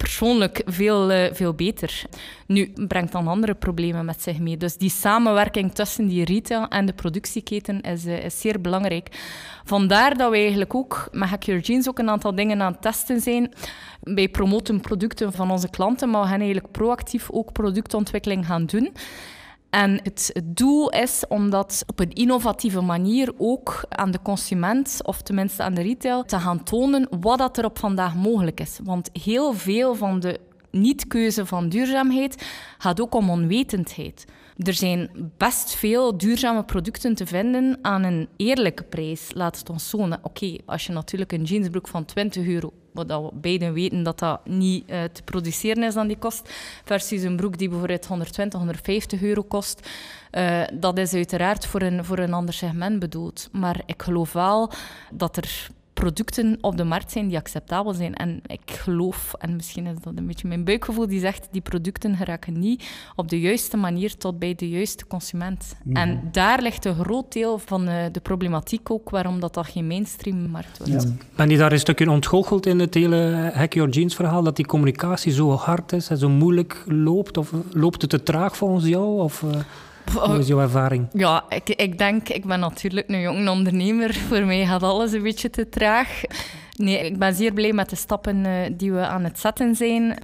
[0.00, 2.02] persoonlijk veel, uh, veel beter.
[2.46, 4.56] Nu, brengt dan andere problemen met zich mee.
[4.56, 9.08] Dus die samenwerking tussen die retail en de productieketen is, uh, is zeer belangrijk.
[9.64, 12.82] Vandaar dat we eigenlijk ook met Hack Your Jeans ook een aantal dingen aan het
[12.82, 13.52] testen zijn.
[14.00, 18.92] Wij promoten producten van onze klanten, maar we gaan eigenlijk proactief ook productontwikkeling gaan doen.
[19.70, 25.22] En het, doel is om dat op een innovatieve manier ook aan de consument, of
[25.22, 28.78] tenminste aan de retail, te gaan tonen wat dat er op vandaag mogelijk is.
[28.84, 32.46] Want heel veel van de niet-keuze van duurzaamheid
[32.78, 34.24] gaat ook om onwetendheid.
[34.56, 39.30] Er zijn best veel duurzame producten te vinden aan een eerlijke prijs.
[39.34, 40.08] Laat het ons zo.
[40.22, 44.46] Oké, als je natuurlijk een jeansbroek van 20 euro wat we beiden weten dat dat
[44.46, 46.50] niet uh, te produceren is aan die kost,
[46.84, 49.88] versus een broek die bijvoorbeeld 120, 150 euro kost.
[50.32, 53.48] Uh, dat is uiteraard voor een, voor een ander segment bedoeld.
[53.52, 54.70] Maar ik geloof wel
[55.10, 55.68] dat er
[56.00, 58.14] producten op de markt zijn die acceptabel zijn.
[58.14, 62.16] En ik geloof, en misschien is dat een beetje mijn buikgevoel, die zegt die producten
[62.16, 62.84] geraken niet
[63.16, 65.76] op de juiste manier tot bij de juiste consument.
[65.84, 65.96] Mhm.
[65.96, 69.86] En daar ligt een groot deel van uh, de problematiek ook, waarom dat, dat geen
[69.86, 71.02] mainstream markt wordt.
[71.02, 71.10] Ja.
[71.36, 74.66] Ben je daar een stukje ontgoocheld in het hele Hack Your Jeans verhaal, dat die
[74.66, 77.36] communicatie zo hard is en zo moeilijk loopt?
[77.36, 79.20] Of loopt het te traag volgens jou?
[79.20, 79.50] Of, uh...
[80.12, 81.08] Hoe is jouw ervaring?
[81.12, 84.14] Ja, ik, ik denk, ik ben natuurlijk een jonge ondernemer.
[84.28, 86.20] Voor mij gaat alles een beetje te traag.
[86.80, 90.18] Nee, ik ben zeer blij met de stappen uh, die we aan het zetten zijn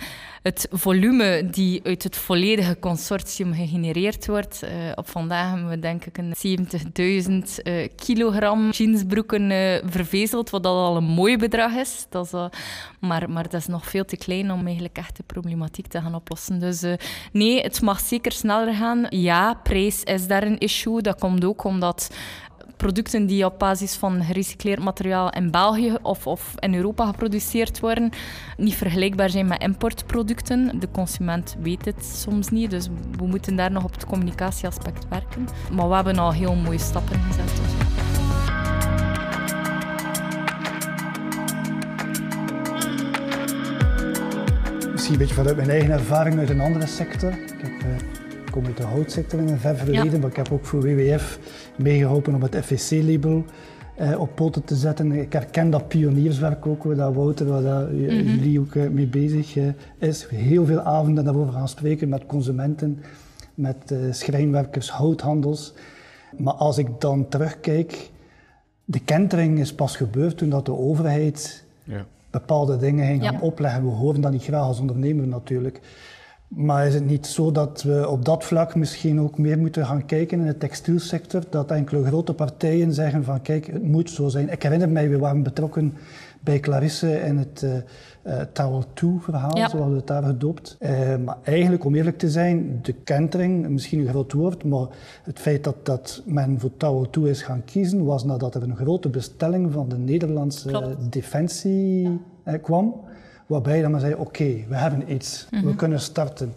[0.47, 4.63] het volume die uit het volledige consortium gegenereerd wordt.
[4.65, 6.35] Uh, op vandaag hebben we denk ik een
[7.29, 9.51] 70.000 uh, kilogram jeansbroeken
[9.91, 12.07] vervezeld, wat al een mooi bedrag is.
[12.11, 12.51] Dat
[13.01, 16.15] maar, maar dat is nog veel te klein om eigenlijk echt de problematiek te gaan
[16.15, 16.61] oplossen.
[16.61, 16.85] Dus
[17.33, 19.07] nee, het mag zeker sneller gaan.
[19.09, 21.03] Ja, prijs is daar een issue.
[21.03, 22.11] Dat komt ook omdat
[22.77, 28.11] producten die op basis van gerecycleerd materiaal in België of, of in Europa geproduceerd worden,
[28.57, 30.81] niet vergelijkbaar zijn met importproducten.
[30.81, 35.49] De consument weet het soms niet, dus we moeten daar nog op het communicatieaspect werken.
[35.73, 37.47] Maar we hebben al heel mooie stappen gezet.
[37.47, 37.75] Dus.
[44.93, 47.31] Misschien een beetje vanuit mijn eigen ervaring uit een andere sector.
[47.31, 50.65] Ik, heb, uh, kom uit de houtsector in een ver verleden, maar ik heb ook
[50.65, 51.39] voor WWF
[51.79, 53.45] meegeholpen om het FVC-label
[54.01, 55.13] uh, op poten te zetten.
[55.13, 59.57] Ik herken dat pionierswerk ook, dat Wouter, waar dat, mm jullie ook mee bezig
[59.99, 60.27] is.
[60.31, 63.03] Heel veel avonden daarover gaan spreken met consumenten,
[63.55, 65.75] met schrijnwerkers, houthandels.
[66.37, 68.11] Maar als ik dan terugkijk,
[68.85, 72.07] de kentering is pas gebeurd toen dat de overheid ja.
[72.31, 73.85] bepaalde dingen ging gaan opleggen.
[73.85, 75.81] We horen dat niet graag als ondernemer natuurlijk.
[76.49, 80.07] Maar is het niet zo dat we op dat vlak misschien ook meer moeten gaan
[80.07, 81.43] kijken in de textielsector?
[81.51, 84.51] Dat enkele grote partijen zeggen van kijk, het moet zo zijn.
[84.53, 85.95] Ik herinner mij, we waren betrokken
[86.41, 87.75] bij Clarisse in het uh,
[88.27, 89.69] uh, Tower 2-verhaal, ja.
[89.69, 90.77] zoals we het daar gedoopt.
[90.81, 90.91] Uh,
[91.25, 94.87] maar eigenlijk, om eerlijk te zijn, de kentering, misschien een groot woord, maar
[95.23, 98.77] het feit dat, dat men voor Tower 2 is gaan kiezen, was nadat er een
[98.77, 101.13] grote bestelling van de Nederlandse Klopt.
[101.13, 102.21] defensie
[102.63, 102.95] kwam,
[103.47, 105.77] waarbij dan men zei, oké, we hebben iets, we mhm.
[105.77, 106.55] kunnen starten.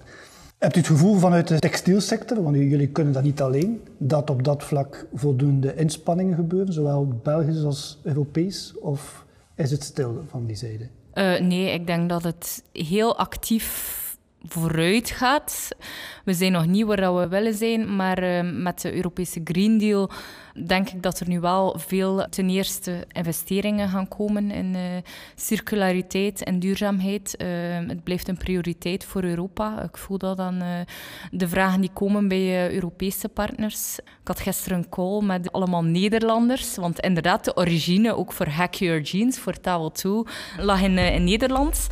[0.57, 4.43] Hebt u het gevoel vanuit de textielsector, want jullie kunnen dat niet alleen, dat op
[4.43, 8.73] dat vlak voldoende inspanningen gebeuren, zowel Belgisch als Europees?
[8.79, 9.25] Of
[9.55, 10.87] is het stil van die zijde?
[11.13, 13.97] Uh, nee, ik denk dat het heel actief
[14.47, 15.69] vooruit gaat.
[16.23, 20.09] We zijn nog niet waar we willen zijn, maar uh, met de Europese Green Deal
[20.67, 24.81] denk ik dat er nu wel veel ten eerste investeringen gaan komen in uh,
[25.35, 27.35] circulariteit en duurzaamheid.
[27.37, 27.47] Uh,
[27.87, 29.83] het blijft een prioriteit voor Europa.
[29.83, 30.47] Ik voel dat uh,
[31.31, 33.99] de vragen die komen bij Europese partners.
[33.99, 38.73] Ik had gisteren een call met allemaal Nederlanders, want inderdaad, de origine ook voor Hack
[38.73, 40.23] Your Jeans, voor Towel 2,
[40.57, 41.87] lag in, in Nederland.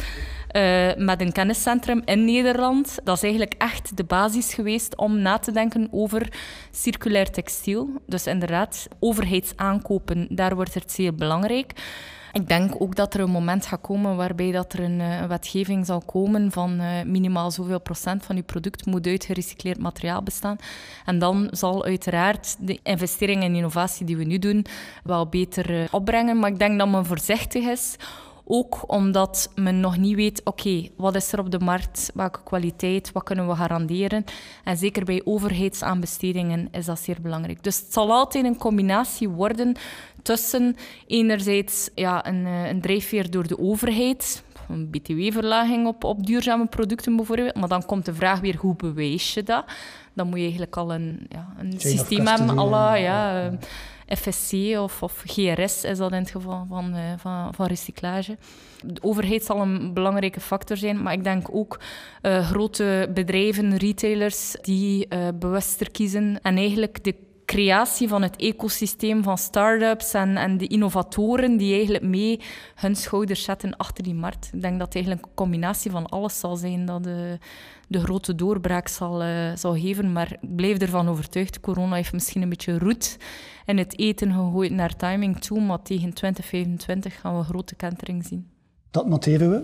[0.51, 2.99] Uh, met een kenniscentrum in Nederland.
[3.03, 6.33] Dat is eigenlijk echt de basis geweest om na te denken over
[6.71, 7.89] circulair textiel.
[8.05, 11.73] Dus inderdaad, overheidsaankopen, daar wordt het zeer belangrijk.
[12.31, 15.85] Ik denk ook dat er een moment gaat komen waarbij dat er een, eh, wetgeving
[15.85, 20.57] zal komen van uh, minimaal zoveel procent van je product moet uit gerecycleerd materiaal bestaan.
[21.05, 24.65] En dan zal uiteraard de investering en innovatie die we nu doen
[25.03, 26.39] wel beter opbrengen.
[26.39, 27.95] Maar ik denk dat men voorzichtig is
[28.47, 33.11] ook omdat men nog niet weet, oké, wat is er op de markt, welke kwaliteit,
[33.11, 34.23] wat kunnen we garanderen.
[34.63, 37.63] En zeker bij overheidsaanbestedingen is dat zeer belangrijk.
[37.63, 39.75] Dus het zal altijd een combinatie worden
[40.21, 40.75] tussen
[41.07, 47.15] enerzijds ja, een, eh, een drijfveer door de overheid, een btw-verlaging op, op duurzame producten
[47.15, 47.55] bijvoorbeeld.
[47.55, 49.65] Maar dan komt de vraag weer, hoe bewijs je dat?
[50.13, 53.51] Dan moet je eigenlijk al een, ja, een systeem hebben, ja,
[54.15, 58.37] FSC of, of, GRS is dat in het geval van, uh, van, van, recyclage.
[58.83, 61.79] De overheid zal een belangrijke factor zijn, maar ik denk ook
[62.21, 67.15] uh, grote bedrijven, retailers, die uh, bewuster kiezen en eigenlijk de
[67.47, 72.39] creatie van het ecosysteem van start-ups en, en de innovatoren die eigenlijk mee
[72.75, 74.49] hun schouders zetten achter die markt.
[74.53, 77.37] Ik denk dat het eigenlijk een combinatie van alles zal zijn dat de,
[77.87, 80.11] de grote doorbraak zal, uh, zal geven.
[80.11, 83.17] Maar ik blijf ervan overtuigd, corona heeft misschien een beetje roet
[83.65, 88.25] in het eten gegooid naar timing toe, maar tegen 2025 gaan we een grote kentering
[88.25, 88.47] zien.
[88.91, 89.63] Dat noteren we.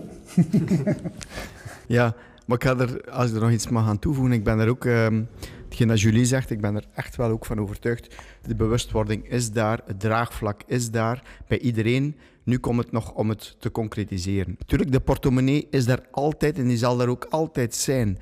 [1.96, 2.14] ja,
[2.46, 4.68] maar ik ga er, als ik er nog iets mag aan toevoegen, ik ben er
[4.68, 4.84] ook...
[4.84, 5.28] Um
[5.74, 8.16] hetgeen dat Julie zegt, ik ben er echt wel ook van overtuigd.
[8.42, 12.16] De bewustwording is daar, het draagvlak is daar bij iedereen.
[12.42, 14.54] Nu komt het nog om het te concretiseren.
[14.58, 18.18] Natuurlijk, de portemonnee is daar altijd en die zal daar ook altijd zijn.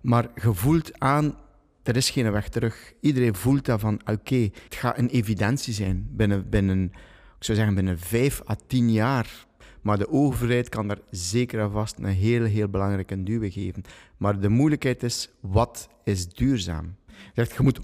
[0.00, 1.34] Maar gevoeld aan,
[1.82, 2.92] er is geen weg terug.
[3.00, 6.84] Iedereen voelt dat van, oké, het gaat een evidentie zijn binnen, binnen,
[7.38, 9.46] ik zou zeggen, binnen vijf à tien jaar.
[9.82, 13.82] Maar de overheid kan daar zeker en vast een heel, heel belangrijke duw geven.
[14.16, 16.94] Maar de moeilijkheid is, wat is duurzaam?
[17.34, 17.80] Je moet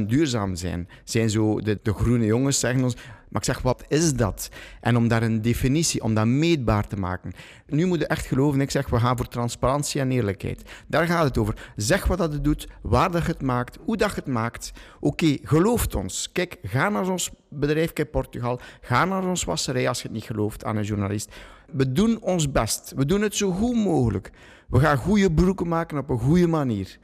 [0.06, 0.88] duurzaam zijn.
[1.04, 2.96] Zijn zo de, de groene jongens zeggen ons,
[3.32, 4.48] maar ik zeg, wat is dat?
[4.80, 7.32] En om daar een definitie, om dat meetbaar te maken.
[7.66, 10.62] Nu moet je echt geloven, ik zeg, we gaan voor transparantie en eerlijkheid.
[10.86, 11.72] Daar gaat het over.
[11.76, 14.72] Zeg wat dat het doet, waar dat het maakt, hoe dat het maakt.
[15.00, 16.32] Oké, okay, gelooft ons.
[16.32, 20.24] Kijk, ga naar ons bedrijf in Portugal, ga naar ons wasserij als je het niet
[20.24, 21.34] gelooft aan een journalist.
[21.72, 22.92] We doen ons best.
[22.96, 24.30] We doen het zo goed mogelijk.
[24.68, 26.98] We gaan goede broeken maken op een goede manier.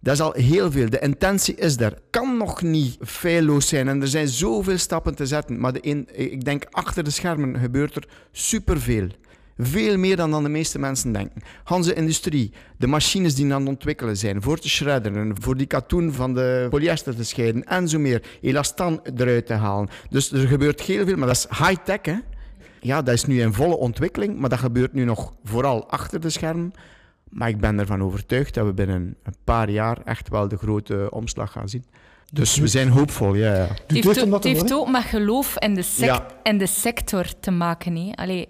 [0.00, 0.90] Dat is al heel veel.
[0.90, 1.98] De intentie is er.
[2.10, 5.60] Kan nog niet feilloos zijn en er zijn zoveel stappen te zetten.
[5.60, 5.80] Maar de
[6.12, 9.08] ik denk achter de schermen gebeurt er superveel.
[9.58, 11.42] Veel meer dan, dan de meeste mensen denken.
[11.64, 16.12] Hanse industrie, de machines die aan het ontwikkelen zijn voor te shredderen, voor die katoen
[16.12, 18.22] van de polyester te scheiden en zo meer.
[18.40, 19.88] Elastan eruit te halen.
[20.10, 22.20] Dus er gebeurt heel veel, maar dat is high-tech.
[22.80, 26.30] Ja, dat is nu in volle ontwikkeling, maar dat gebeurt nu nog vooral achter de
[26.30, 26.72] schermen.
[27.30, 31.06] Maar ik ben ervan overtuigd dat we binnen een paar jaar echt wel de grote
[31.10, 31.84] omslag gaan zien.
[32.32, 33.54] Dus we zijn hoopvol, ja.
[33.54, 33.68] ja.
[33.86, 37.50] Het heeft, ook, het heeft ook met geloof in de, sect in de sector te
[37.50, 37.96] maken.
[37.96, 38.10] Hè.
[38.14, 38.48] Allee,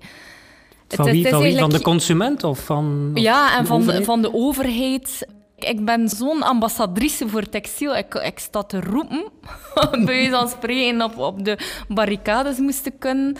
[0.89, 1.29] van wie?
[1.29, 1.59] van, wie?
[1.59, 5.27] van de consument of van Ja, en van de, van de overheid.
[5.57, 7.97] Ik ben zo'n ambassadrice voor textiel.
[7.97, 9.25] Ik, ik sta te roepen,
[9.91, 11.59] bij wijze van spreken, op, op de
[11.89, 13.37] barricades moesten kunnen.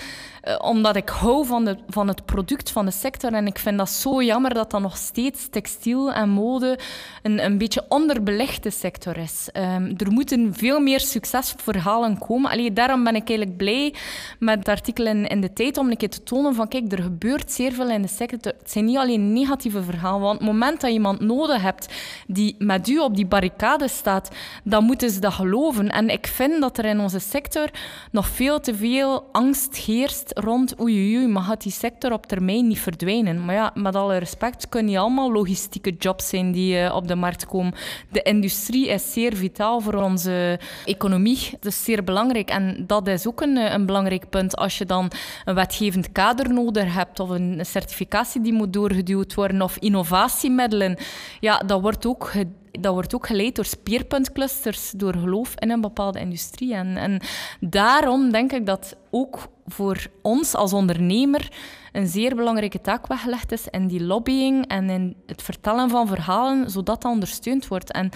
[0.46, 3.32] Eh, omdat ik hou van, de, van het product, van de sector.
[3.32, 6.78] En ik vind dat zo jammer dat dat nog steeds textiel en mode
[7.22, 9.48] een, een beetje onderbelegde sector is.
[9.52, 12.50] Um, er moeten veel meer succesverhalen komen.
[12.50, 13.94] Allee, daarom ben ik eigenlijk blij
[14.38, 17.02] met het artikel in, in, de tijd om een keer te tonen van kijk, er
[17.02, 18.52] gebeurt zeer veel in de sector.
[18.59, 21.88] Het zijn niet alleen negatieve verhalen, want het moment dat je iemand nodig hebt
[22.26, 24.30] die met u op die barricade staat,
[24.64, 25.88] dan moeten ze dat geloven.
[25.88, 27.70] En ik vind dat er in onze sector
[28.11, 32.66] nog veel te veel angst heerst rond oei, oei, maar gaat die sector op termijn
[32.66, 33.44] niet verdwijnen?
[33.44, 37.14] Maar ja, met alle respect, kunnen niet allemaal logistieke jobs zijn die uh, op de
[37.14, 37.75] markt komen.
[38.11, 41.51] De industrie is zeer vitaal voor onze economie.
[41.51, 42.49] Dat is zeer belangrijk.
[42.49, 44.57] En dat is ook een, eh, een belangrijk punt.
[44.57, 45.11] Als je dan
[45.44, 50.96] een wetgevend kader nodig hebt of een certificatie die moet doorgeduwd worden of innovatiemiddelen,
[51.40, 52.33] ja, dat wordt ook
[52.81, 56.75] dat wordt ook geleid door speerpuntclusters, door geloof in een bepaalde industrie.
[56.75, 57.21] En, en
[57.61, 61.49] daarom denk ik dat ook voor ons als ondernemer
[61.93, 66.71] een zeer belangrijke taak weggelegd is in die lobbying en in het vertellen van verhalen,
[66.71, 67.93] zodat dat ondersteund wordt.
[67.93, 68.11] En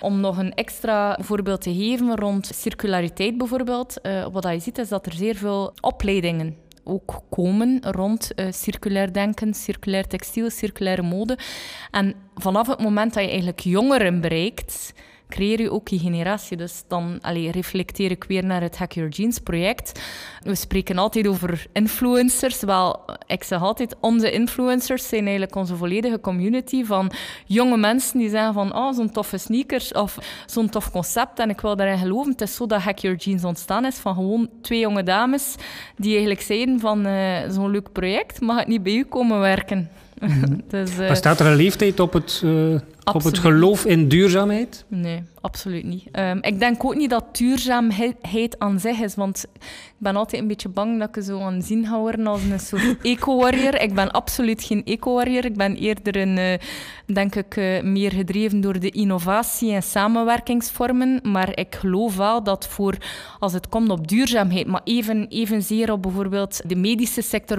[0.00, 4.88] om nog een extra voorbeeld te geven rond circulariteit bijvoorbeeld, uh, wat je ziet is
[4.88, 6.56] dat er zeer veel opleidingen
[6.88, 11.38] ook komen rond uh, circulair denken, circulair textiel, circulaire mode.
[11.90, 14.92] En vanaf het moment dat je eigenlijk jongeren bereikt,
[15.28, 16.56] creëer je ook je generatie.
[16.56, 20.00] Dus dan allee, reflecteer ik weer naar het Hack Your Jeans project.
[20.42, 22.60] We spreken altijd over influencers.
[22.60, 27.10] Wel, ik zeg altijd, onze influencers zijn eigenlijk onze volledige community van
[27.46, 31.60] jonge mensen die zeggen van oh, zo'n toffe sneakers of zo'n tof concept en ik
[31.60, 32.32] wil daarin geloven.
[32.32, 35.54] Het is zo dat Hack Your Jeans ontstaan is van gewoon twee jonge dames
[35.96, 39.90] die eigenlijk zeiden van uh, zo'n leuk project, mag ik niet bij u komen werken?
[40.68, 42.74] dus, uh, staat er een leeftijd op het, uh,
[43.14, 44.84] op het geloof in duurzaamheid?
[44.88, 46.04] Nee, absoluut niet.
[46.12, 50.48] Um, ik denk ook niet dat duurzaamheid aan zich is, want ik ben altijd een
[50.48, 53.80] beetje bang dat ik zo aan zien ga worden als een soort eco-warrior.
[53.80, 55.44] Ik ben absoluut geen eco-warrior.
[55.44, 56.54] Ik ben eerder een, uh,
[57.06, 61.20] denk ik, uh, meer gedreven door de innovatie en samenwerkingsvormen.
[61.22, 62.96] Maar ik geloof wel dat voor,
[63.38, 67.58] als het komt op duurzaamheid, maar even, evenzeer op bijvoorbeeld de medische sector,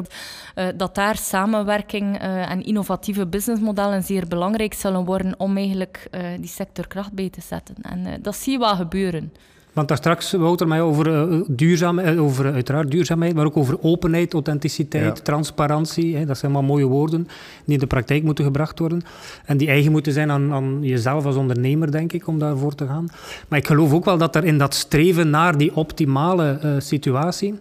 [0.56, 6.88] uh, dat daar samenwerking en innovatieve businessmodellen zeer belangrijk zullen worden om eigenlijk die sector
[6.88, 7.69] kracht bij te zetten.
[7.82, 9.32] En dat zie je wel gebeuren.
[9.74, 14.34] Want daar straks, Wouter, mij over uh, duurzaamheid, over uiteraard duurzaamheid, maar ook over openheid,
[14.34, 16.18] authenticiteit, transparantie.
[16.18, 17.28] Hè, dat zijn allemaal mooie woorden
[17.66, 19.02] die in de praktijk moeten gebracht worden.
[19.46, 22.88] En die eigen moeten zijn aan, aan jezelf als ondernemer, denk ik, om daarvoor te
[22.88, 23.08] gaan.
[23.48, 27.56] Maar ik geloof ook wel dat er in dat streven naar die optimale uh, situatie,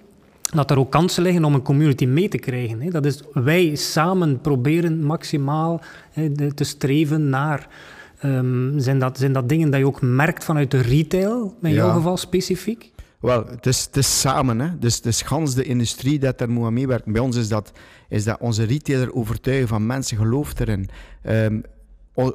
[0.55, 2.81] dat er ook kansen liggen om een community mee te krijgen.
[2.81, 2.91] Hè.
[2.91, 7.69] Dat is wij samen proberen maximaal hè, te streven naar
[8.25, 11.93] Um, zijn, dat, zijn dat dingen dat je ook merkt vanuit de retail, in jouw
[11.93, 12.91] geval specifiek?
[13.21, 14.59] Wel, het is, het is samen.
[14.59, 14.79] Hè.
[14.79, 17.13] Dus het is gans de industrie dat er moet aan meewerken.
[17.13, 17.73] Bij ons is dat,
[18.09, 20.89] is dat onze retailer overtuigen van mensen gelooft erin.
[21.29, 21.63] Um,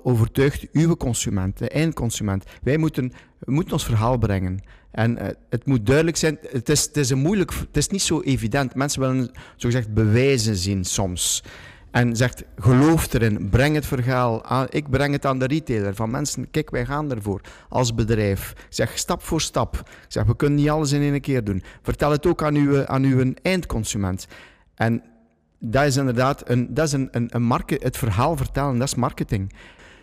[0.04, 2.44] overtuigt uw consument, de eindconsument.
[2.62, 4.60] Wij moeten, moeten ons verhaal brengen.
[4.92, 8.02] En uh, het moet duidelijk zijn, het is, het is, een moeilijk, het is niet
[8.02, 8.76] zo evident.
[8.76, 11.44] Mensen willen zogezegd bewijzen zien soms.
[11.94, 14.68] En zegt, geloof erin, breng het verhaal aan.
[14.70, 15.96] Ik breng het aan de retailer.
[15.96, 18.52] Van mensen, kijk, wij gaan ervoor als bedrijf.
[18.52, 19.76] Ik zeg, stap voor stap.
[19.78, 21.64] Ik zeg, we kunnen niet alles in één keer doen.
[21.82, 24.28] Vertel het ook aan uw, aan uw eindconsument.
[24.76, 25.04] En
[25.60, 28.96] dat is inderdaad een, dat is een, een, een market, het verhaal vertellen, dat is
[28.96, 29.54] marketing.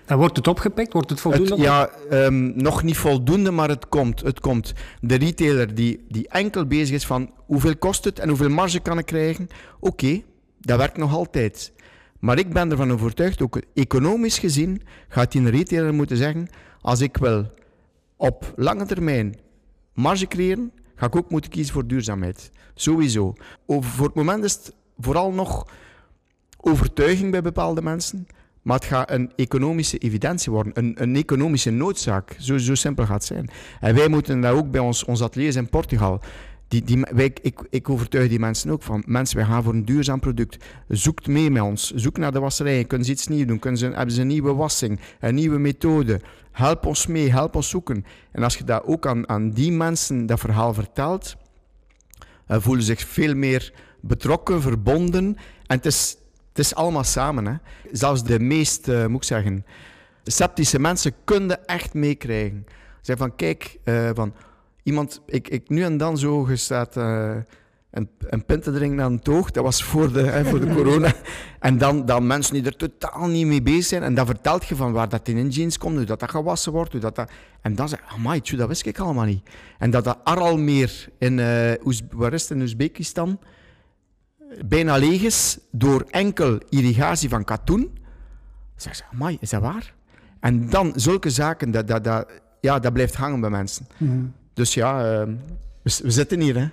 [0.07, 0.93] En wordt het opgepikt?
[0.93, 1.51] Wordt het voldoende?
[1.51, 4.21] Het, ja, um, nog niet voldoende, maar het komt.
[4.21, 4.73] Het komt.
[5.01, 8.99] De retailer die, die enkel bezig is van hoeveel kost het en hoeveel marge kan
[8.99, 9.49] ik krijgen,
[9.81, 10.23] oké,
[10.61, 11.73] dat werkt nog altijd.
[12.19, 16.49] Maar ik ben ervan overtuigd, ook economisch gezien, gaat die retailer moeten zeggen:
[16.81, 17.53] als ik wil
[18.17, 19.37] op lange termijn
[19.95, 22.51] marge creëren, ga ik ook moeten kiezen voor duurzaamheid.
[22.75, 23.35] Sowieso.
[23.67, 25.67] Over, voor het moment is het vooral nog
[26.61, 28.27] overtuiging bij bepaalde mensen,
[28.63, 32.37] maar het gaat een economische evidentie worden, een, een economische noodzaak.
[32.39, 33.51] Zo, zo simpel gaat het zijn.
[33.81, 36.21] En wij moeten dat ook bij ons, ons ateliers in Portugal
[36.71, 39.85] die, die, wij, ik, ik overtuig die mensen ook van, mensen, wij gaan voor een
[39.85, 40.65] duurzaam product.
[40.89, 41.93] Zoek mee met ons.
[41.95, 42.85] Zoek naar de wasserij.
[42.85, 43.59] Kunnen ze iets nieuws doen?
[43.59, 45.01] Kunnen ze, hebben ze een nieuwe wassing?
[45.21, 46.21] Een nieuwe methode?
[46.53, 47.31] Help ons mee.
[47.31, 48.05] Help ons zoeken.
[48.33, 51.37] En als je dat ook aan, aan die mensen dat verhaal vertelt,
[52.49, 55.37] uh, voelen zich veel meer betrokken, verbonden.
[55.67, 56.17] En het is,
[56.49, 57.47] het is allemaal samen.
[57.47, 57.55] Hè.
[57.93, 59.65] Zelfs de meest, uh, moet ik zeggen,
[60.25, 62.67] sceptische mensen kunnen echt meekrijgen.
[63.01, 64.35] Zeg van, kijk, uh, van
[64.83, 67.37] iemand, ik, ik nu en dan zo gestaat, uh,
[67.91, 69.51] een, een pint te drinken aan het oog.
[69.51, 71.13] Dat was voor de, hè, voor de corona.
[71.59, 74.03] en dan, dan mensen die er totaal niet mee bezig zijn.
[74.03, 76.93] En dan vertelt je van waar dat in jeans komt, hoe dat, dat gewassen wordt.
[76.93, 77.31] Hoe dat, dat...
[77.61, 79.51] En dan zeg je, amai, dat wist ik allemaal niet.
[79.79, 81.73] En dat dat Aralmeer in, uh,
[82.11, 83.39] waar is het, in Oezbekistan
[84.67, 87.99] bijna leeg is door enkel irrigatie van katoen.
[88.77, 89.95] Zeg ze, amai, is dat waar?
[90.41, 92.29] En dan zulke zaken, dat, dat, dat,
[92.61, 93.87] ja, dat blijft hangen bij mensen.
[93.97, 94.33] Mm.
[94.55, 95.35] Dus ja, uh,
[95.83, 96.67] we, we zitten hier, hè.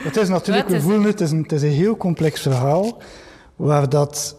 [0.00, 2.98] Het is natuurlijk, we voelen het, is een, het is een heel complex verhaal,
[3.56, 4.36] waar dat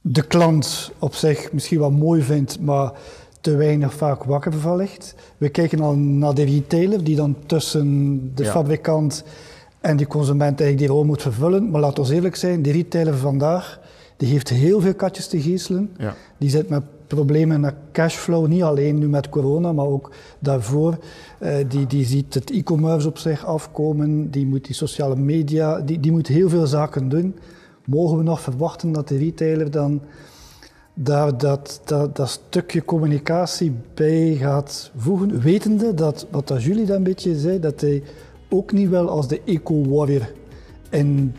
[0.00, 2.92] de klant op zich misschien wel mooi vindt, maar
[3.40, 5.14] te weinig vaak wakker van ligt.
[5.36, 9.24] We kijken al naar de retailer, die dan tussen de fabrikant
[9.80, 11.70] en die consument eigenlijk die rol moet vervullen.
[11.70, 13.80] Maar laat ons eerlijk zijn, de retailer vandaag,
[14.16, 15.90] die heeft heel veel katjes te geestelen.
[15.98, 16.14] Ja.
[16.38, 20.98] Die zit met problemen met cashflow, niet alleen nu met corona, maar ook daarvoor.
[21.40, 26.00] Uh, die, die ziet het e-commerce op zich afkomen, die moet die sociale media, die,
[26.00, 27.34] die moet heel veel zaken doen.
[27.84, 30.00] Mogen we nog verwachten dat de retailer dan
[30.94, 36.96] daar dat, dat, dat stukje communicatie bij gaat voegen, wetende dat, wat dat jullie dan
[36.96, 38.02] een beetje zei, dat hij
[38.48, 40.32] ook niet wel als de eco-warrior
[40.90, 41.34] in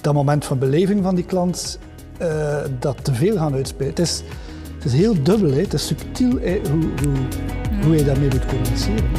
[0.00, 1.78] dat moment van beleving van die klant
[2.22, 3.90] uh, dat te veel gaan uitspelen.
[3.90, 4.22] Het is,
[4.84, 5.60] het is heel dubbel, hè.
[5.60, 7.16] het is subtiel hoe, hoe,
[7.84, 9.12] hoe je daarmee moet communiceren.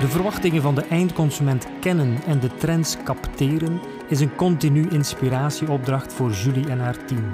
[0.00, 6.30] De verwachtingen van de eindconsument kennen en de trends capteren is een continu inspiratieopdracht voor
[6.30, 7.30] Julie en haar team.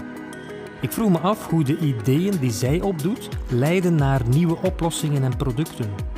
[0.80, 5.36] Ik vroeg me af hoe de ideeën die zij opdoet leiden naar nieuwe oplossingen en
[5.36, 6.17] producten.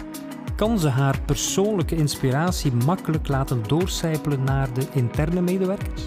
[0.61, 6.03] Kan ze haar persoonlijke inspiratie makkelijk laten doorcijpelen naar de interne medewerkers?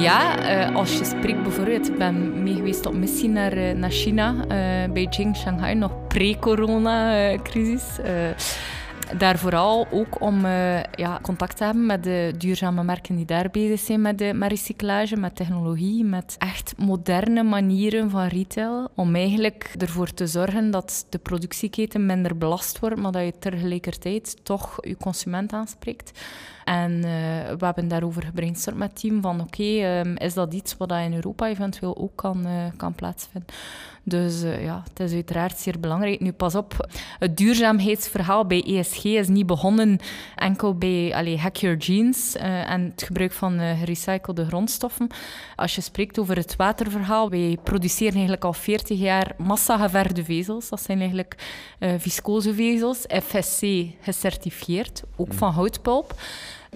[0.00, 0.38] Ja,
[0.68, 4.34] uh, als je spreekt bijvoorbeeld, ik ben mee geweest op missie naar, uh, naar China,
[4.34, 7.98] uh, Beijing, Shanghai, nog pre-corona-crisis
[9.18, 13.50] daar vooral ook om uh, ja, contact te hebben met de duurzame merken die daar
[13.50, 18.88] bezig zijn met, de, met recyclage, met technologie, met echt moderne manieren van retail.
[18.94, 24.36] Om eigenlijk ervoor te zorgen dat de productieketen minder belast wordt, maar dat je tegelijkertijd
[24.42, 26.20] toch je consument aanspreekt.
[26.64, 27.02] En uh,
[27.58, 30.90] we hebben daarover gebrainstormd met het team van oké, okay, um, is dat iets wat
[30.90, 33.48] in Europa eventueel ook kan, uh, kan plaatsvinden.
[34.04, 36.20] Dus uh, ja, het is uiteraard zeer belangrijk.
[36.20, 36.88] Nu pas op,
[37.18, 39.98] het duurzaamheidsverhaal bij ESG is niet begonnen
[40.36, 45.06] enkel bij allee, Hack Your Jeans en het gebruik van gerecyclede grondstoffen.
[45.56, 50.68] Als je spreekt over het waterverhaal, wij produceren eigenlijk al 40 jaar massa-geverde vezels.
[50.68, 51.34] Dat zijn eigenlijk
[51.98, 53.66] viscosevezels, FSC
[54.00, 56.14] gecertificeerd, ook van houtpulp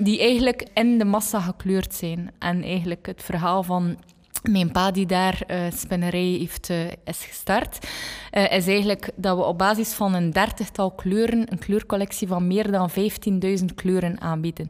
[0.00, 2.30] die eigenlijk in de massa gekleurd zijn.
[2.38, 3.96] En eigenlijk het verhaal van
[4.42, 7.86] mijn pa die daar uh, spinnerij heeft, uh, is gestart,
[8.32, 12.70] uh, is eigenlijk dat we op basis van een dertigtal kleuren een kleurcollectie van meer
[12.70, 14.68] dan 15.000 kleuren aanbieden.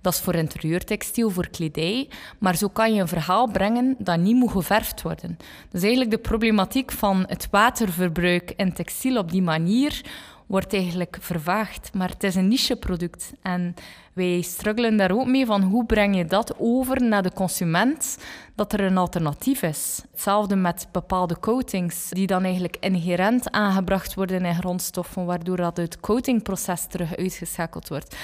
[0.00, 2.08] Dat is voor interieurtextiel, voor kledij.
[2.38, 5.36] Maar zo kan je een verhaal brengen dat niet moet geverfd worden.
[5.70, 10.00] Dus eigenlijk de problematiek van het waterverbruik in textiel op die manier
[10.46, 11.94] wordt eigenlijk vervaagd.
[11.94, 13.32] Maar het is een nicheproduct.
[13.42, 13.74] En
[14.12, 18.18] wij struggelen daar ook mee van hoe breng je dat over naar de consument,
[18.54, 20.02] dat er een alternatief is.
[20.10, 26.00] Hetzelfde met bepaalde coatings, die dan eigenlijk inherent aangebracht worden in grondstoffen, waardoor dat het
[26.00, 28.16] coatingproces terug uitgeschakeld wordt.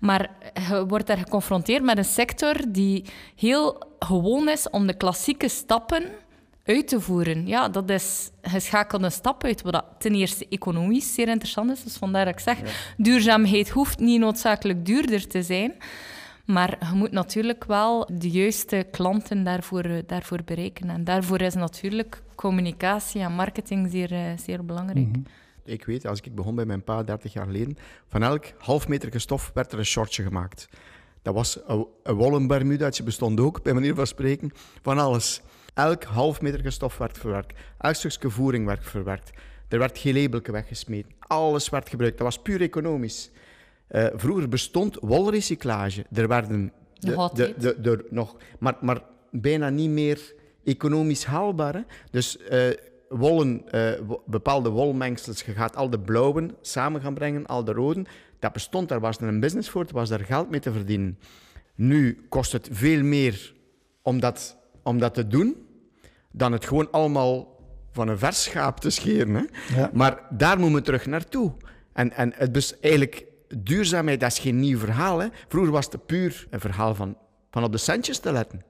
[0.00, 0.30] Maar
[0.68, 3.04] je wordt daar geconfronteerd met een sector die
[3.36, 6.04] heel gewoon is om de klassieke stappen
[6.68, 7.46] uit te voeren.
[7.46, 11.82] Ja, dat is geschakelde stap uit, wat ten eerste economisch zeer interessant is.
[11.82, 12.58] Dus vandaar dat ik zeg,
[12.96, 15.74] duurzaamheid hoeft niet noodzakelijk duurder te zijn.
[16.44, 20.90] Maar je moet natuurlijk wel de juiste klanten daarvoor, daarvoor bereiken.
[20.90, 25.06] En daarvoor is natuurlijk communicatie en marketing zeer, eh, zeer belangrijk.
[25.08, 25.20] Mhm.
[25.64, 27.76] Ik weet, als ik begon bij mijn pa 30 jaar geleden,
[28.08, 30.68] van elk half meter stof werd er een shortje gemaakt.
[31.22, 34.50] Dat was een, een wollen bermudaatje, bestond ook, bij manier van spreken,
[34.82, 35.42] van alles.
[35.78, 37.58] Elk half meter stof werd verwerkt.
[37.78, 39.30] Elk stukje voering werd verwerkt.
[39.68, 41.12] Er werd geen labelje weggesmeten.
[41.18, 42.18] Alles werd gebruikt.
[42.18, 43.30] Dat was puur economisch.
[43.90, 46.04] Uh, vroeger bestond wolrecyclage.
[46.12, 51.74] Er werden de, de, de, de, nog, maar, maar bijna niet meer economisch haalbaar.
[51.74, 51.82] Hè?
[52.10, 52.68] Dus uh,
[53.08, 53.90] wollen, uh,
[54.26, 58.06] bepaalde wolmengsels, je gaat al de blauwen samen gaan brengen, al de roden.
[58.38, 61.18] Dat bestond, daar was er een business voor, er was daar geld mee te verdienen.
[61.74, 63.54] Nu kost het veel meer
[64.02, 65.66] om dat, om dat te doen
[66.32, 67.56] dan het gewoon allemaal
[67.90, 69.34] van een vers schaap te scheren.
[69.34, 69.44] Hè?
[69.92, 71.52] Maar daar moeten we terug naartoe.
[71.92, 73.24] En, en het is eigenlijk,
[73.56, 75.18] duurzaamheid dat is geen nieuw verhaal.
[75.18, 75.26] Hè?
[75.48, 77.16] Vroeger was het puur een verhaal van,
[77.50, 78.60] van op de centjes te letten.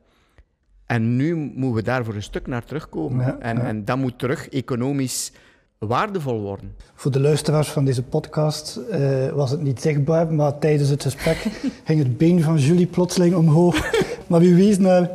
[0.86, 3.40] En nu moeten we daar voor een stuk naar terugkomen.
[3.40, 5.32] en, en dat moet terug economisch
[5.78, 6.76] waardevol worden.
[6.94, 11.36] Voor de luisteraars van deze podcast eh, was het niet zichtbaar, maar tijdens het gesprek
[11.84, 13.90] ging het been van Julie plotseling omhoog.
[14.26, 15.10] maar wie wees naar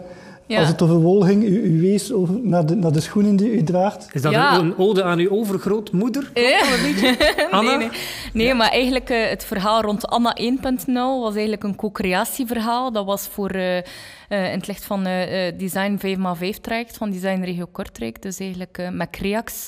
[0.47, 3.51] als het over wol ging, u, u wees over, naar, de, naar de schoenen die
[3.51, 4.09] u draagt.
[4.13, 6.31] Is dat een, ode aan uw overgrootmoeder?
[7.51, 7.77] Anna?
[7.77, 7.99] Nee, nee.
[8.33, 12.91] nee maar eigenlijk uh, het verhaal rond Anna 1.0 was eigenlijk een co-creatieverhaal.
[12.91, 13.55] Dat was voor...
[13.55, 13.77] Uh,
[14.33, 18.21] uh, in het licht van uh, Design 5x5 traject van Design Regio Kortrijk.
[18.21, 19.67] Dus eigenlijk met Creax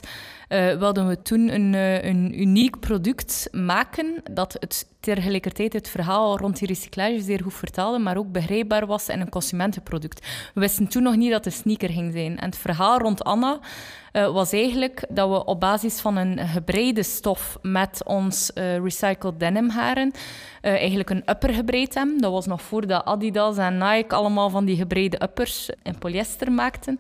[0.50, 1.74] uh, wilden we toen een,
[2.08, 8.00] een uniek product maken dat het tegelijkertijd het verhaal rond die recyclage zeer goed vertaalde,
[8.00, 10.28] maar ook begrijpbaar was en een consumentenproduct.
[10.54, 12.40] We wisten toen nog niet dat een sneaker ging zijn.
[12.40, 13.60] En het verhaal rond Anna
[14.14, 19.40] uh, was eigenlijk dat we op basis van een gebreide stof met ons uh, recycled
[19.40, 20.20] denimharen uh,
[20.74, 22.18] eigenlijk een upper gebreid hebben.
[22.18, 26.98] Dat was nog voordat Adidas en Nike allemaal van die gebreide uppers in polyester maakten.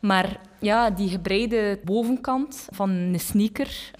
[0.00, 3.90] Maar ja, die gebreide bovenkant van een sneaker,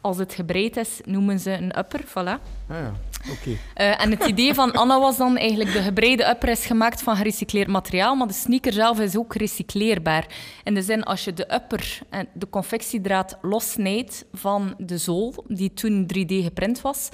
[0.00, 2.04] als het gebreid is, noemen ze een upper.
[2.04, 2.59] Voilà.
[2.70, 2.92] Ah ja.
[3.28, 3.52] Okay.
[3.52, 7.16] Uh, en het idee van Anna was dan eigenlijk de gebreide upper is gemaakt van
[7.16, 10.26] gerecycleerd materiaal, maar de sneaker zelf is ook recycleerbaar.
[10.64, 15.72] In de zin, als je de upper en de confectiedraad lossnijdt van de zool, die
[15.72, 17.08] toen 3D geprint was,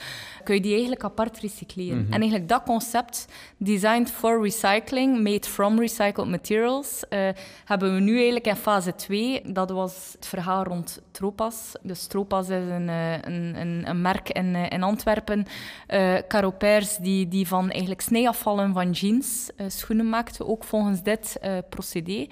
[0.44, 2.02] kun je die eigenlijk apart recycleren.
[2.02, 2.12] Mhm.
[2.12, 3.26] En eigenlijk dat concept,
[3.56, 7.28] designed for recycling, made from recycled materials, uh,
[7.64, 9.42] hebben we nu eigenlijk in fase 2.
[9.44, 11.72] Dat was het verhaal rond Tropas.
[11.82, 15.45] Dus Tropas is een, een, een, een merk in, in Antwerpen
[15.88, 21.36] uh, caropairs die, die van eigenlijk snijafvallen van jeans uh, schoenen maakten, ook volgens dit
[21.44, 22.26] uh, procedé.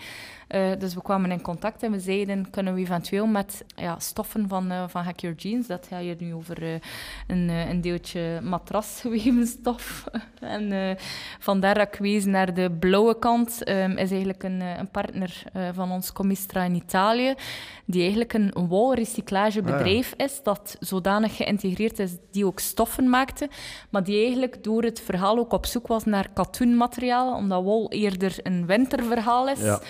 [0.49, 4.49] Uh, dus we kwamen in contact en we zeiden, kunnen we eventueel met ja, stoffen
[4.49, 6.74] van, uh, van Hack Your Jeans, dat gaat hier nu over uh,
[7.26, 10.05] een, een deeltje matrasgeweven stof.
[10.40, 10.97] en
[11.38, 15.42] vandaar dat ik wees naar de blauwe kant, um, is eigenlijk een, een partner
[15.72, 17.34] van ons Commistra in Italië,
[17.84, 20.24] die eigenlijk een wolrecyclagebedrijf ah, ja.
[20.24, 23.49] is, dat zodanig geïntegreerd is, die ook stoffen maakte,
[23.90, 28.36] maar die eigenlijk door het verhaal ook op zoek was naar katoenmateriaal, omdat wol eerder
[28.42, 29.61] een winterverhaal is.
[29.61, 29.80] Ja.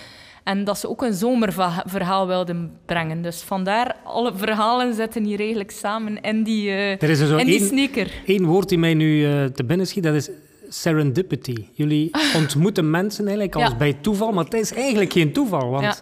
[0.45, 3.23] En dat ze ook een zomerverhaal wilden brengen.
[3.23, 7.37] Dus vandaar, alle verhalen zitten hier eigenlijk samen in die, uh, er is er zo
[7.37, 8.13] in die één, sneaker.
[8.27, 10.31] Eén woord die mij nu uh, te binnen schiet, dat is
[10.69, 11.67] serendipity.
[11.73, 13.77] Jullie ontmoeten mensen eigenlijk als ja.
[13.77, 15.71] bij toeval, maar het is eigenlijk geen toeval.
[15.71, 15.95] Want ja.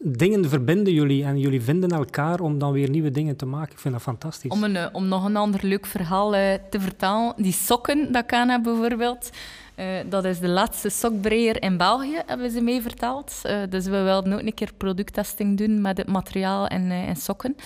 [0.00, 3.72] dingen verbinden jullie en jullie vinden elkaar om dan weer nieuwe dingen te maken.
[3.72, 4.50] Ik vind dat fantastisch.
[4.50, 6.40] Om, een, om nog een ander leuk verhaal uh,
[6.70, 7.34] te vertellen.
[7.36, 8.26] Die sokken dat
[8.62, 9.30] bijvoorbeeld.
[9.78, 13.40] Uh, dat is de laatste sokbreier in België, hebben ze mee verteld.
[13.46, 17.16] Uh, dus we wilden ook een keer producttesting doen met het materiaal en, uh, en
[17.16, 17.56] sokken.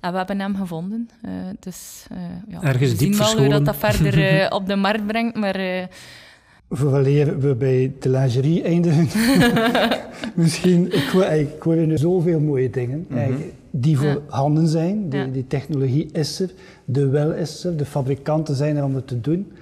[0.00, 1.10] En we hebben hem gevonden.
[1.60, 2.06] dus
[2.48, 5.88] ja, Ergens we zien wel hoe dat, dat verder op de markt brengt, maar...
[6.70, 9.08] Vooraleer we bij de lingerie eindigen,
[10.34, 13.36] misschien, ik hoor, ik hoor nu zoveel mooie dingen mm -hmm.
[13.70, 14.68] die voorhanden ja.
[14.68, 15.08] zijn.
[15.08, 15.26] Die, ja.
[15.26, 16.50] die technologie is er,
[16.84, 19.52] de wel is er, de fabrikanten zijn er om het te doen.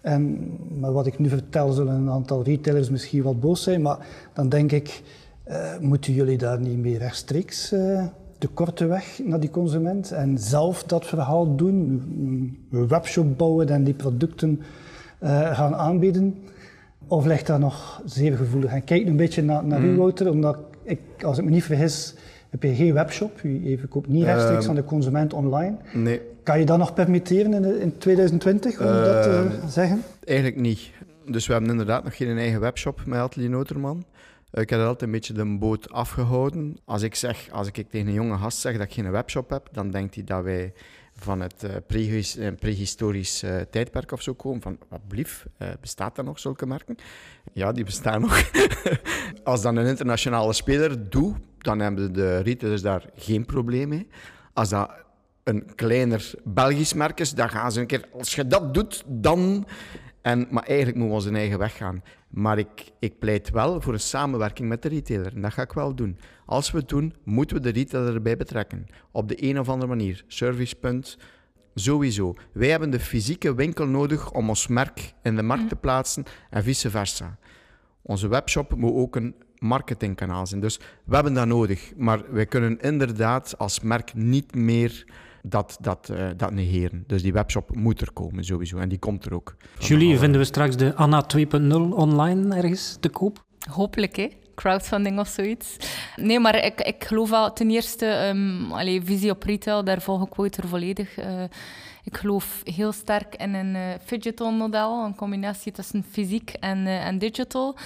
[0.00, 4.06] En, maar wat ik nu vertel, zullen een aantal retailers misschien wat boos zijn, maar
[4.32, 5.02] dan denk ik,
[5.48, 8.06] uh, moeten jullie daar niet meer rechtstreeks uh,
[8.38, 12.02] de korte weg naar die consument en zelf dat verhaal doen,
[12.70, 14.60] een webshop bouwen en die producten
[15.22, 16.34] uh, gaan aanbieden?
[17.06, 18.72] Of ligt daar nog zeer gevoelig?
[18.72, 19.94] En kijk een beetje naar, naar mm.
[19.94, 22.14] u, Wouter, omdat ik, als ik me niet vergis,
[22.50, 23.40] heb je geen webshop.
[23.40, 25.76] Je verkoopt niet rechtstreeks uh, aan de consument online.
[25.94, 26.20] Nee.
[26.48, 30.02] Kan je dat nog permitteren in, in 2020, om dat te zeggen?
[30.24, 30.90] Eigenlijk niet.
[31.26, 34.04] Dus we hebben inderdaad nog geen eigen webshop met Atelier Noterman.
[34.52, 36.76] Ik heb altijd een beetje de boot afgehouden.
[36.84, 39.68] Als ik, zeg, als ik tegen een jonge gast zeg dat ik geen webshop heb,
[39.72, 40.72] dan denkt hij dat wij
[41.12, 44.62] van het uh, prehistorisch uh, tijdperk of zo komen.
[44.62, 45.46] Van, wat blief,
[45.80, 46.96] bestaat dat nog, zulke merken?
[47.52, 48.50] Ja, die bestaan nog.
[49.44, 54.08] Als dan een internationale speler doet, dan hebben de retailers daar geen probleem mee.
[54.52, 55.06] Als dat
[55.48, 58.08] een kleiner Belgisch merk is, dan gaan ze een keer...
[58.12, 59.66] Als je dat doet, dan...
[60.22, 62.02] En, maar eigenlijk moeten we onze eigen weg gaan.
[62.28, 65.34] Maar ik, ik pleit wel voor een samenwerking met de retailer.
[65.34, 66.18] En dat ga ik wel doen.
[66.46, 68.86] Als we het doen, moeten we de retailer erbij betrekken.
[69.10, 70.24] Op de een of andere manier.
[70.26, 71.18] Servicepunt,
[71.74, 72.34] sowieso.
[72.52, 76.62] Wij hebben de fysieke winkel nodig om ons merk in de markt te plaatsen en
[76.62, 77.38] vice versa.
[78.02, 80.60] Onze webshop moet ook een marketingkanaal zijn.
[80.60, 81.92] Dus we hebben dat nodig.
[81.96, 85.04] Maar wij kunnen inderdaad als merk niet meer
[85.42, 87.04] dat, dat, uh, dat negeren.
[87.06, 88.78] Dus die webshop moet er komen sowieso.
[88.78, 89.56] En die komt er ook.
[89.78, 93.44] Julie, vinden we straks de Anna 2.0 online ergens te koop?
[93.70, 94.28] Hopelijk, hè?
[94.58, 95.76] crowdfunding of zoiets.
[96.16, 100.26] Nee, maar ik, ik geloof wel ten eerste, um, allee, visie op retail, daar volg
[100.26, 101.18] ik Wouter volledig.
[101.18, 101.42] Uh,
[102.04, 107.06] ik geloof heel sterk in een uh, digital model, een combinatie tussen fysiek en, uh,
[107.06, 107.76] en digital.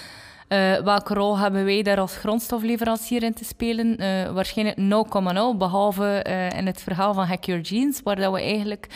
[0.85, 3.97] Welke rol hebben wij daar als grondstofleverancier in te spelen?
[4.35, 6.25] waarschijnlijk 0,0, behalve
[6.57, 8.87] in het verhaal van Hack Your Jeans, waar dat we eigenlijk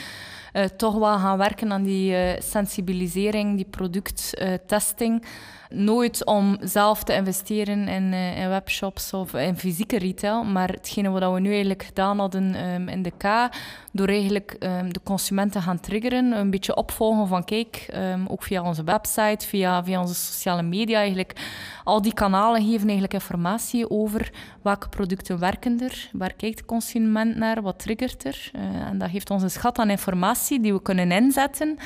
[0.76, 5.24] toch wel gaan werken aan die sensibilisering, die producttesting
[5.70, 10.44] nooit om zelf te investeren in, uh, in webshops of in fysieke retail.
[10.44, 13.48] Maar hetgene wat we nu eigenlijk gedaan hadden um, in de K,
[13.92, 18.62] door eigenlijk um, de consumenten gaan triggeren, een beetje opvolgen van kijk, um, ook via
[18.62, 21.40] onze website, via, via onze sociale media, eigenlijk
[21.84, 27.36] al die kanalen geven eigenlijk informatie over welke producten werken er, waar kijkt de consument
[27.36, 28.50] naar, wat triggert er.
[28.54, 31.76] Uh, en dat geeft ons een schat aan informatie die we kunnen inzetten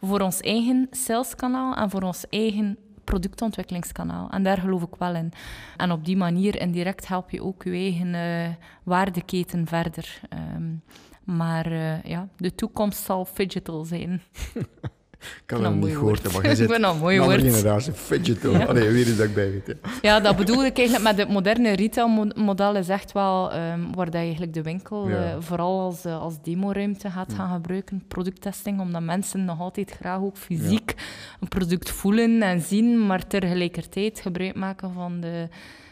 [0.00, 4.30] voor ons eigen saleskanaal en voor ons eigen productontwikkelingskanaal.
[4.30, 5.32] En daar geloof ik wel in.
[5.76, 10.20] En op die manier indirect help je ook je eigen uh, waardeketen verder.
[10.54, 10.82] Um,
[11.24, 14.22] maar uh, ja, de toekomst zal digital zijn.
[15.36, 17.40] Ik kan dat niet gehoord hebben, maar je zit een mooi woord.
[17.40, 18.52] generatie fidgetal.
[18.52, 18.66] Ja.
[18.66, 19.66] Oh nee, weer is dat ik bij weet.
[19.66, 19.90] Ja.
[20.02, 24.14] ja, dat bedoel ik eigenlijk met het moderne retailmodel is echt wel um, waar dat
[24.14, 25.14] je eigenlijk de winkel ja.
[25.14, 30.20] uh, vooral als, uh, als demoruimte gaat gaan gebruiken, producttesting, omdat mensen nog altijd graag
[30.20, 30.94] ook fysiek
[31.40, 35.48] een product voelen en zien, maar tegelijkertijd gebruik maken van de...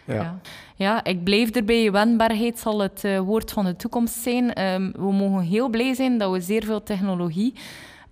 [0.06, 0.14] Ja.
[0.14, 0.40] ja.
[0.76, 1.04] Ja.
[1.04, 1.92] ik blijf erbij.
[1.92, 4.64] Wendbaarheid zal het uh, woord van de toekomst zijn.
[4.74, 7.54] Um, we mogen heel blij zijn dat we zeer veel technologie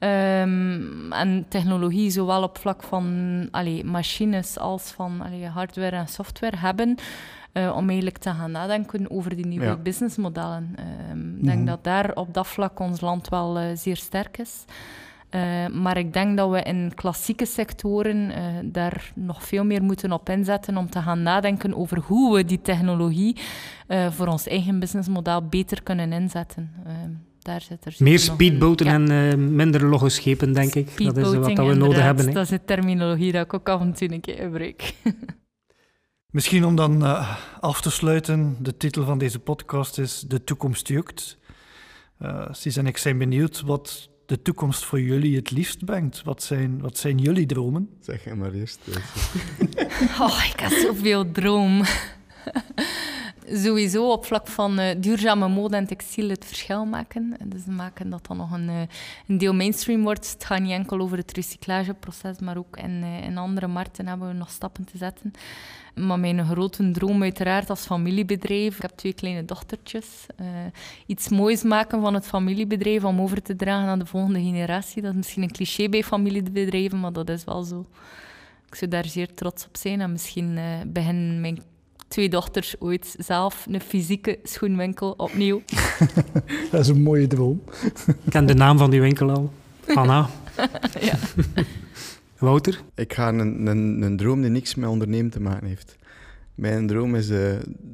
[0.02, 6.56] Um, en technologie, zowel op vlak van allee, machines als van allee, hardware en software
[6.56, 6.96] hebben.
[7.52, 10.76] Uh, om eigenlijk te gaan nadenken over die nieuwe businessmodellen.
[11.10, 11.66] Um, Ik denk mhm.
[11.66, 14.64] dat daar op dat vlak ons land wel uh, zeer sterk is.
[15.30, 18.32] Uh, maar ik denk dat we in klassieke sectoren
[18.72, 22.60] daar nog veel meer moeten op inzetten om te gaan nadenken over hoe we die
[22.60, 23.36] technologie
[24.10, 26.70] voor ons eigen businessmodel beter kunnen inzetten.
[27.42, 31.04] Daar zit er Meer speedboten en uh, minder logge schepen, denk ik.
[31.04, 32.26] Dat is wat dat we nodig hebben.
[32.26, 32.32] Hè.
[32.32, 34.92] Dat is de terminologie dat ik ook af en toe een keer gebruik.
[36.30, 40.88] Misschien om dan uh, af te sluiten, de titel van deze podcast is De toekomst
[40.88, 41.38] jukt.
[42.22, 46.22] Uh, Cies en ik zijn benieuwd wat de toekomst voor jullie het liefst brengt.
[46.22, 47.88] Wat zijn, wat zijn jullie dromen?
[48.00, 48.80] Zeg maar eerst.
[50.20, 51.82] oh, ik heb zoveel droom
[53.46, 57.36] sowieso op vlak van uh, duurzame mode en textiel het verschil maken.
[57.44, 58.80] Dus maken dat dan nog een, uh,
[59.26, 60.30] een, deel mainstream wordt.
[60.32, 64.28] Het gaat niet enkel over het recyclageproces, maar ook in, uh, in andere markten hebben
[64.28, 65.32] we nog stappen te zetten.
[65.94, 68.76] Maar mijn grote droom uiteraard als familiebedrijf.
[68.76, 70.26] Ik heb twee kleine dochtertjes.
[71.06, 75.02] iets moois maken van het familiebedrijf om over te dragen aan de volgende generatie.
[75.02, 77.86] Dat is misschien een cliché bij familiebedrijven, maar dat is wel zo.
[78.66, 80.00] Ik zou daar zeer trots op zijn.
[80.00, 81.62] En misschien begin mijn
[82.12, 85.62] twee dochters ooit zelf een fysieke schoenwinkel opnieuw.
[86.70, 87.62] dat is een mooie droom.
[88.06, 89.52] Ik ken de naam van die winkel al.
[89.94, 90.28] Anna.
[91.10, 91.14] ja.
[92.38, 92.80] Wouter?
[92.94, 95.96] Ik ga een, een, een droom die niks met ondernemen te maken heeft.
[96.54, 97.38] Mijn droom is uh,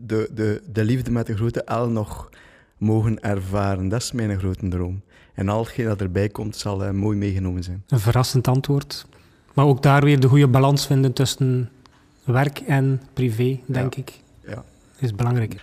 [0.06, 2.30] de, de, de liefde met de grote L nog
[2.76, 3.88] mogen ervaren.
[3.88, 5.02] Dat is mijn grote droom.
[5.34, 7.84] En al hetgeen dat erbij komt, zal uh, mooi meegenomen zijn.
[7.88, 9.06] Een verrassend antwoord.
[9.54, 11.70] Maar ook daar weer de goede balans vinden tussen
[12.32, 14.12] werk en privé, denk ik.
[14.46, 14.64] Ja.
[14.98, 15.54] Is belangrijk.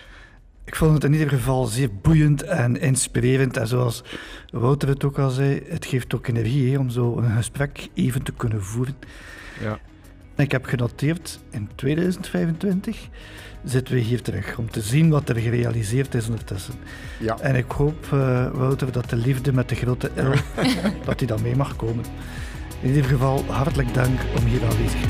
[0.65, 3.57] Ik vond het in ieder geval zeer boeiend en inspirerend.
[3.57, 4.03] En zoals
[4.51, 8.31] Wouter het ook al zei, het geeft ook energie om zo een gesprek even te
[8.31, 8.95] kunnen voeren.
[9.61, 9.79] Ja.
[10.35, 13.07] Ik heb genoteerd, in 2025
[13.63, 16.73] zitten we hier terug om te zien wat er gerealiseerd is ondertussen.
[17.19, 17.39] Ja.
[17.39, 20.33] En ik hoop, uh, Wouter, dat de liefde met de grote L,
[21.05, 22.05] dat die dan mee mag komen.
[22.81, 25.01] In ieder geval, hartelijk dank om hier aanwezig